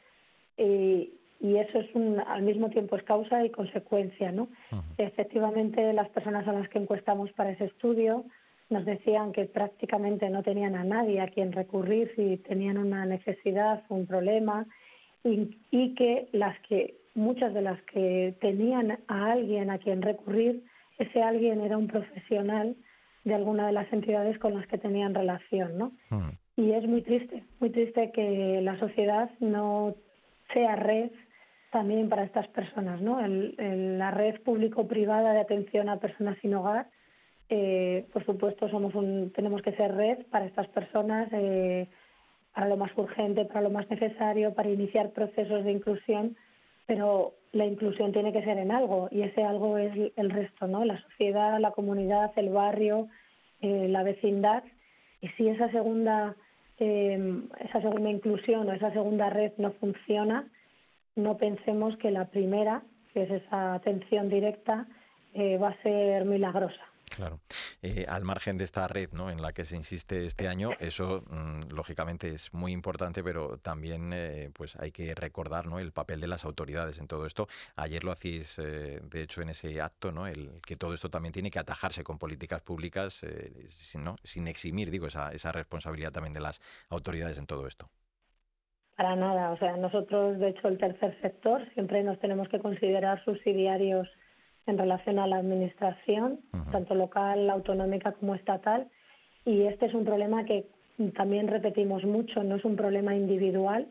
y, 0.58 1.14
y 1.40 1.58
eso 1.58 1.80
es 1.80 1.96
un, 1.96 2.20
al 2.20 2.44
mismo 2.44 2.70
tiempo 2.70 2.96
es 2.96 3.04
causa 3.04 3.44
y 3.44 3.50
consecuencia. 3.50 4.32
¿no? 4.32 4.44
Uh 4.44 4.76
-huh. 4.76 4.84
Efectivamente, 4.98 5.94
las 5.94 6.10
personas 6.10 6.48
a 6.48 6.54
las 6.54 6.70
que 6.70 6.80
encuestamos 6.80 7.32
para 7.34 7.52
ese 7.52 7.66
estudio 7.66 8.26
nos 8.70 8.86
decían 8.86 9.32
que 9.32 9.46
prácticamente 9.46 10.30
no 10.30 10.44
tenían 10.44 10.76
a 10.76 10.84
nadie 10.84 11.22
a 11.22 11.28
quien 11.28 11.52
recurrir 11.52 12.12
si 12.16 12.38
tenían 12.38 12.78
una 12.78 13.06
necesidad 13.06 13.84
o 13.90 13.96
un 13.96 14.08
problema 14.08 14.66
y, 15.24 15.58
y, 15.72 15.96
que 15.96 16.28
las 16.32 16.60
que 16.62 16.96
muchas 17.16 17.54
de 17.54 17.62
las 17.62 17.82
que 17.84 18.36
tenían 18.42 19.00
a 19.08 19.32
alguien 19.32 19.70
a 19.70 19.78
quien 19.78 20.02
recurrir 20.02 20.64
ese 20.98 21.22
alguien 21.22 21.62
era 21.62 21.78
un 21.78 21.88
profesional 21.88 22.76
de 23.24 23.34
alguna 23.34 23.68
de 23.68 23.74
las 23.74 23.92
entidades 23.94 24.38
con 24.40 24.54
las 24.54 24.68
que 24.68 24.78
tenían 24.78 25.14
relación 25.14 25.78
no 25.78 25.92
mm. 26.10 26.30
y 26.58 26.72
es 26.72 26.88
muy 26.88 27.02
triste 27.02 27.44
muy 27.60 27.70
triste 27.70 28.12
que 28.12 28.60
la 28.62 28.78
sociedad 28.80 29.30
no 29.40 29.96
sea 30.54 30.76
red 30.76 31.12
también 31.72 32.10
para 32.10 32.24
estas 32.24 32.48
personas 32.50 33.02
no 33.02 33.20
el, 33.24 33.56
el, 33.58 33.98
la 33.98 34.12
red 34.12 34.42
público 34.42 34.88
privada 34.88 35.34
de 35.34 35.40
atención 35.40 35.90
a 35.90 36.00
personas 36.00 36.38
sin 36.42 36.54
hogar 36.56 36.88
eh, 37.50 38.08
por 38.12 38.26
supuesto 38.26 38.68
somos 38.70 38.96
un, 38.96 39.32
tenemos 39.32 39.62
que 39.62 39.74
ser 39.74 39.94
red 39.94 40.26
para 40.32 40.46
estas 40.46 40.68
personas 40.70 41.30
eh, 41.32 41.88
para 42.54 42.68
lo 42.68 42.78
más 42.78 42.92
urgente, 42.98 43.46
para 43.46 43.62
lo 43.62 43.70
más 43.70 43.90
necesario, 43.90 44.54
para 44.54 44.70
iniciar 44.70 45.12
procesos 45.12 45.64
de 45.64 45.72
inclusión, 45.72 46.36
pero 46.86 47.34
la 47.52 47.66
inclusión 47.66 48.12
tiene 48.12 48.34
que 48.34 48.44
ser 48.44 48.58
en 48.58 48.72
algo 48.72 49.08
y 49.12 49.22
ese 49.22 49.44
algo 49.44 49.78
es 49.78 50.12
el 50.16 50.30
resto, 50.30 50.68
¿no? 50.68 50.86
La 50.86 51.02
sociedad, 51.02 51.60
la 51.60 51.72
comunidad, 51.72 52.32
el 52.36 52.50
barrio, 52.50 53.08
eh, 53.62 53.88
la 53.90 54.04
vecindad 54.04 54.64
y 55.22 55.30
si 55.30 55.48
esa 55.48 55.72
segunda 55.72 56.36
eh, 56.80 57.42
esa 57.60 57.82
segunda 57.82 58.10
inclusión 58.10 58.68
o 58.68 58.74
esa 58.74 58.92
segunda 58.92 59.30
red 59.30 59.54
no 59.58 59.72
funciona, 59.74 60.48
no 61.16 61.38
pensemos 61.38 61.96
que 61.98 62.12
la 62.12 62.26
primera, 62.26 62.84
que 63.14 63.24
es 63.24 63.32
esa 63.32 63.76
atención 63.76 64.30
directa, 64.30 64.88
eh, 65.34 65.58
va 65.58 65.70
a 65.70 65.82
ser 65.84 66.26
milagrosa. 66.26 66.82
Claro. 67.16 67.40
Eh, 67.84 68.06
al 68.08 68.24
margen 68.24 68.58
de 68.58 68.64
esta 68.64 68.88
red 68.88 69.12
¿no? 69.12 69.30
en 69.30 69.40
la 69.42 69.54
que 69.54 69.66
se 69.66 69.76
insiste 69.76 70.26
este 70.26 70.48
año, 70.48 70.72
eso 70.80 71.24
mmm, 71.30 71.72
lógicamente 71.72 72.30
es 72.30 72.52
muy 72.54 72.72
importante, 72.72 73.24
pero 73.24 73.60
también 73.60 74.12
eh, 74.14 74.50
pues 74.54 74.76
hay 74.78 74.92
que 74.92 75.14
recordar 75.14 75.68
¿no? 75.68 75.78
el 75.78 75.92
papel 75.92 76.20
de 76.20 76.28
las 76.28 76.44
autoridades 76.44 76.98
en 76.98 77.08
todo 77.08 77.28
esto. 77.28 77.48
Ayer 77.76 78.04
lo 78.04 78.12
hacéis, 78.12 78.58
eh, 78.58 79.00
de 79.04 79.22
hecho, 79.22 79.44
en 79.44 79.50
ese 79.50 79.80
acto, 79.80 80.12
¿no? 80.12 80.26
el, 80.26 80.60
que 80.66 80.76
todo 80.76 80.96
esto 80.96 81.10
también 81.10 81.34
tiene 81.34 81.52
que 81.52 81.60
atajarse 81.60 82.04
con 82.04 82.18
políticas 82.18 82.62
públicas 82.62 83.22
eh, 83.22 83.68
sin, 83.70 84.04
¿no? 84.04 84.16
sin 84.24 84.48
eximir 84.48 84.90
digo, 84.90 85.06
esa, 85.06 85.32
esa 85.32 85.52
responsabilidad 85.52 86.12
también 86.12 86.34
de 86.34 86.42
las 86.42 86.62
autoridades 86.90 87.38
en 87.38 87.46
todo 87.46 87.68
esto. 87.68 87.90
Para 88.96 89.16
nada, 89.16 89.52
o 89.52 89.58
sea, 89.58 89.78
nosotros, 89.78 90.40
de 90.40 90.50
hecho, 90.50 90.68
el 90.68 90.80
tercer 90.80 91.20
sector 91.22 91.68
siempre 91.74 92.04
nos 92.04 92.20
tenemos 92.20 92.48
que 92.50 92.60
considerar 92.60 93.24
subsidiarios 93.24 94.08
en 94.66 94.78
relación 94.78 95.20
a 95.20 95.28
la 95.28 95.38
administración, 95.38 96.40
uh 96.54 96.58
-huh. 96.58 96.72
tanto 96.72 96.96
local, 96.96 97.50
autonómica 97.50 98.14
como 98.14 98.36
estatal. 98.36 98.88
Y 99.46 99.64
este 99.64 99.88
es 99.88 99.94
un 99.94 100.06
problema 100.06 100.46
que 100.46 100.66
también 101.16 101.48
repetimos 101.48 102.04
mucho, 102.04 102.44
no 102.44 102.56
es 102.56 102.66
un 102.66 102.76
problema 102.76 103.16
individual, 103.16 103.88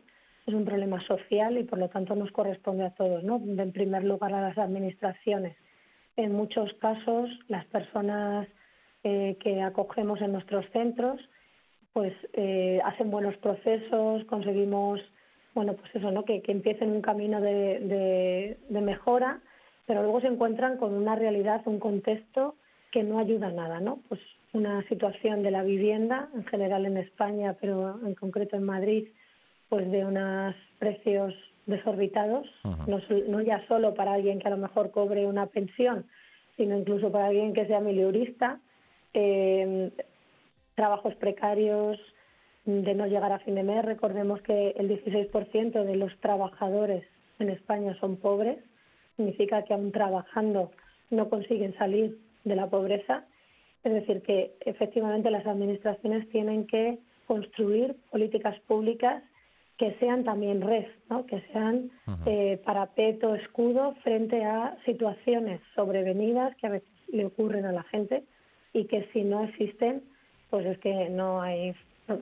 es 0.47 0.53
un 0.53 0.65
problema 0.65 0.99
social 1.01 1.57
y 1.57 1.63
por 1.63 1.79
lo 1.79 1.89
tanto 1.89 2.15
nos 2.15 2.31
corresponde 2.31 2.85
a 2.85 2.91
todos, 2.91 3.23
¿no? 3.23 3.35
En 3.35 3.71
primer 3.71 4.03
lugar 4.03 4.33
a 4.33 4.41
las 4.41 4.57
administraciones. 4.57 5.55
En 6.17 6.33
muchos 6.33 6.73
casos 6.75 7.29
las 7.47 7.65
personas 7.65 8.47
eh, 9.03 9.37
que 9.39 9.61
acogemos 9.61 10.21
en 10.21 10.31
nuestros 10.31 10.65
centros 10.71 11.19
pues 11.93 12.13
eh, 12.33 12.81
hacen 12.83 13.11
buenos 13.11 13.37
procesos, 13.37 14.23
conseguimos 14.25 14.99
bueno 15.53 15.73
pues 15.73 15.95
eso, 15.95 16.11
¿no? 16.11 16.25
que, 16.25 16.41
que 16.41 16.51
empiecen 16.51 16.89
un 16.91 17.01
camino 17.01 17.39
de, 17.39 17.79
de, 17.79 18.57
de 18.69 18.81
mejora 18.81 19.41
pero 19.85 20.01
luego 20.01 20.21
se 20.21 20.27
encuentran 20.27 20.77
con 20.77 20.93
una 20.93 21.15
realidad, 21.15 21.61
un 21.65 21.79
contexto 21.79 22.55
que 22.91 23.03
no 23.03 23.19
ayuda 23.19 23.47
a 23.47 23.51
nada, 23.51 23.79
¿no? 23.79 23.99
Pues 24.07 24.21
una 24.53 24.87
situación 24.87 25.41
de 25.43 25.51
la 25.51 25.63
vivienda, 25.63 26.29
en 26.35 26.45
general 26.45 26.85
en 26.85 26.97
España, 26.97 27.55
pero 27.59 27.99
en 28.05 28.13
concreto 28.13 28.55
en 28.55 28.63
Madrid, 28.63 29.07
pues 29.69 29.89
de 29.91 30.05
unos 30.05 30.55
precios 30.77 31.33
desorbitados, 31.65 32.47
uh 32.63 32.69
-huh. 32.69 32.87
no, 32.87 33.01
no 33.29 33.41
ya 33.41 33.65
solo 33.67 33.93
para 33.93 34.13
alguien 34.13 34.39
que 34.39 34.47
a 34.47 34.51
lo 34.51 34.57
mejor 34.57 34.91
cobre 34.91 35.25
una 35.25 35.47
pensión, 35.47 36.05
sino 36.55 36.77
incluso 36.77 37.11
para 37.11 37.27
alguien 37.27 37.53
que 37.53 37.65
sea 37.65 37.79
miliurista, 37.79 38.59
eh, 39.13 39.91
trabajos 40.75 41.15
precarios, 41.15 41.99
de 42.65 42.93
no 42.93 43.07
llegar 43.07 43.31
a 43.31 43.39
fin 43.39 43.55
de 43.55 43.63
mes. 43.63 43.83
Recordemos 43.83 44.41
que 44.41 44.69
el 44.77 44.87
16% 44.87 45.83
de 45.83 45.95
los 45.95 46.15
trabajadores 46.19 47.03
en 47.39 47.49
España 47.49 47.95
son 47.99 48.17
pobres 48.17 48.57
significa 49.15 49.63
que 49.63 49.73
aún 49.73 49.91
trabajando 49.91 50.71
no 51.09 51.29
consiguen 51.29 51.75
salir 51.77 52.17
de 52.43 52.55
la 52.55 52.69
pobreza. 52.69 53.25
Es 53.83 53.93
decir, 53.93 54.21
que 54.21 54.55
efectivamente 54.61 55.29
las 55.29 55.45
administraciones 55.45 56.29
tienen 56.29 56.67
que 56.67 56.99
construir 57.27 57.95
políticas 58.11 58.59
públicas 58.61 59.23
que 59.77 59.95
sean 59.99 60.23
también 60.23 60.61
red, 60.61 60.85
¿no? 61.09 61.25
que 61.25 61.41
sean 61.51 61.91
uh 62.07 62.11
-huh. 62.11 62.27
eh, 62.27 62.61
parapeto, 62.63 63.35
escudo 63.35 63.95
frente 64.03 64.43
a 64.45 64.77
situaciones 64.85 65.61
sobrevenidas 65.75 66.55
que 66.57 66.67
a 66.67 66.71
veces 66.71 66.89
le 67.11 67.25
ocurren 67.25 67.65
a 67.65 67.71
la 67.71 67.83
gente 67.83 68.23
y 68.71 68.85
que 68.85 69.07
si 69.11 69.23
no 69.23 69.43
existen, 69.43 70.03
pues 70.49 70.65
es 70.65 70.77
que 70.79 71.09
no 71.09 71.41
hay 71.41 71.73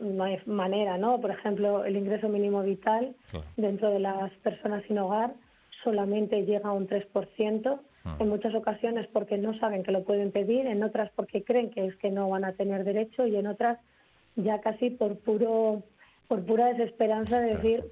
no 0.01 0.23
hay 0.23 0.37
manera, 0.45 0.97
¿no? 0.97 1.19
Por 1.19 1.31
ejemplo, 1.31 1.83
el 1.85 1.97
ingreso 1.97 2.29
mínimo 2.29 2.61
vital 2.61 3.15
claro. 3.31 3.45
dentro 3.57 3.89
de 3.89 3.99
las 3.99 4.31
personas 4.43 4.83
sin 4.87 4.99
hogar 4.99 5.33
solamente 5.83 6.45
llega 6.45 6.69
a 6.69 6.73
un 6.73 6.87
3%, 6.87 7.79
ah. 8.05 8.17
en 8.19 8.29
muchas 8.29 8.53
ocasiones 8.55 9.07
porque 9.11 9.37
no 9.37 9.57
saben 9.59 9.83
que 9.83 9.91
lo 9.91 10.03
pueden 10.03 10.31
pedir, 10.31 10.67
en 10.67 10.83
otras 10.83 11.11
porque 11.15 11.43
creen 11.43 11.71
que 11.71 11.85
es 11.85 11.95
que 11.97 12.11
no 12.11 12.29
van 12.29 12.45
a 12.45 12.53
tener 12.53 12.83
derecho 12.83 13.27
y 13.27 13.35
en 13.35 13.47
otras 13.47 13.79
ya 14.35 14.61
casi 14.61 14.89
por 14.89 15.17
puro 15.17 15.83
por 16.27 16.45
pura 16.45 16.67
desesperanza 16.67 17.41
de 17.41 17.55
decir 17.57 17.83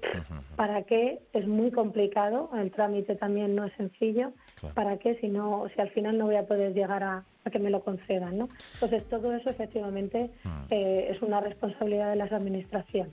para 0.56 0.84
qué 0.84 1.20
es 1.34 1.46
muy 1.46 1.70
complicado, 1.70 2.48
el 2.56 2.70
trámite 2.70 3.14
también 3.14 3.54
no 3.54 3.66
es 3.66 3.72
sencillo, 3.74 4.32
claro. 4.58 4.74
para 4.74 4.96
qué 4.96 5.16
si 5.16 5.28
no 5.28 5.66
si 5.74 5.80
al 5.80 5.90
final 5.90 6.16
no 6.16 6.24
voy 6.24 6.36
a 6.36 6.46
poder 6.46 6.72
llegar 6.72 7.02
a, 7.02 7.24
a 7.44 7.50
que 7.50 7.58
me 7.58 7.68
lo 7.68 7.82
concedan, 7.82 8.38
¿no? 8.38 8.48
Entonces 8.74 9.04
todo 9.10 9.34
eso 9.34 9.50
efectivamente 9.50 10.30
ah. 10.46 10.66
eh, 10.70 11.08
es 11.10 11.20
una 11.20 11.40
responsabilidad 11.40 12.08
de 12.08 12.16
las 12.16 12.32
administraciones. 12.32 13.12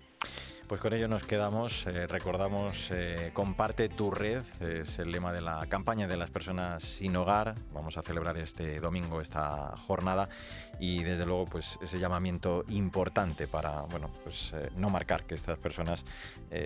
Pues 0.67 0.81
con 0.81 0.91
ello 0.93 1.07
nos 1.07 1.23
quedamos. 1.23 1.87
Eh, 1.87 2.07
recordamos, 2.07 2.91
eh, 2.91 3.31
comparte 3.31 3.87
tu 3.87 4.11
red, 4.11 4.43
es 4.59 4.99
el 4.99 5.11
lema 5.11 5.31
de 5.31 5.39
la 5.39 5.65
campaña 5.67 6.09
de 6.09 6.17
las 6.17 6.29
personas 6.29 6.83
sin 6.83 7.15
hogar. 7.15 7.55
Vamos 7.73 7.97
a 7.97 8.01
celebrar 8.01 8.37
este 8.37 8.81
domingo 8.81 9.21
esta 9.21 9.77
jornada 9.87 10.27
y 10.77 11.03
desde 11.03 11.25
luego 11.25 11.45
pues 11.45 11.79
ese 11.81 11.99
llamamiento 11.99 12.65
importante 12.67 13.47
para 13.47 13.83
bueno 13.83 14.11
pues 14.25 14.51
eh, 14.53 14.69
no 14.75 14.89
marcar 14.89 15.23
que 15.23 15.35
estas 15.35 15.57
personas 15.57 16.03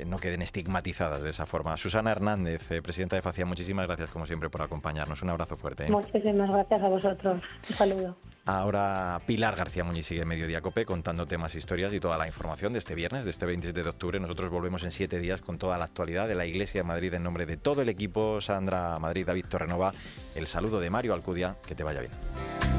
no 0.07 0.17
queden 0.17 0.41
estigmatizadas 0.41 1.21
de 1.21 1.29
esa 1.29 1.45
forma. 1.45 1.77
Susana 1.77 2.11
Hernández, 2.11 2.67
presidenta 2.81 3.15
de 3.15 3.21
FACIA, 3.21 3.45
muchísimas 3.45 3.85
gracias 3.85 4.09
como 4.09 4.25
siempre 4.25 4.49
por 4.49 4.63
acompañarnos. 4.63 5.21
Un 5.21 5.29
abrazo 5.29 5.55
fuerte. 5.55 5.89
Muchísimas 5.89 6.49
gracias 6.49 6.81
a 6.81 6.87
vosotros. 6.87 7.43
Un 7.69 7.75
saludo. 7.75 8.17
Ahora 8.45 9.19
Pilar 9.27 9.55
García 9.55 9.83
Muñiz 9.83 10.07
sigue 10.07 10.25
Mediodía 10.25 10.61
Cope 10.61 10.85
contando 10.85 11.27
temas, 11.27 11.53
historias 11.55 11.93
y 11.93 11.99
toda 11.99 12.17
la 12.17 12.27
información 12.27 12.73
de 12.73 12.79
este 12.79 12.95
viernes, 12.95 13.25
de 13.25 13.31
este 13.31 13.45
27 13.45 13.83
de 13.83 13.90
octubre. 13.91 14.19
Nosotros 14.19 14.49
volvemos 14.49 14.83
en 14.83 14.91
siete 14.91 15.19
días 15.19 15.41
con 15.41 15.57
toda 15.57 15.77
la 15.77 15.85
actualidad 15.85 16.27
de 16.27 16.35
la 16.35 16.45
Iglesia 16.45 16.81
de 16.81 16.87
Madrid 16.87 17.13
en 17.13 17.23
nombre 17.23 17.45
de 17.45 17.57
todo 17.57 17.81
el 17.81 17.89
equipo. 17.89 18.41
Sandra 18.41 18.97
Madrid, 18.99 19.25
David 19.25 19.45
Torrenova, 19.47 19.93
el 20.35 20.47
saludo 20.47 20.79
de 20.79 20.89
Mario 20.89 21.13
Alcudia. 21.13 21.57
Que 21.65 21.75
te 21.75 21.83
vaya 21.83 22.01
bien. 22.01 22.70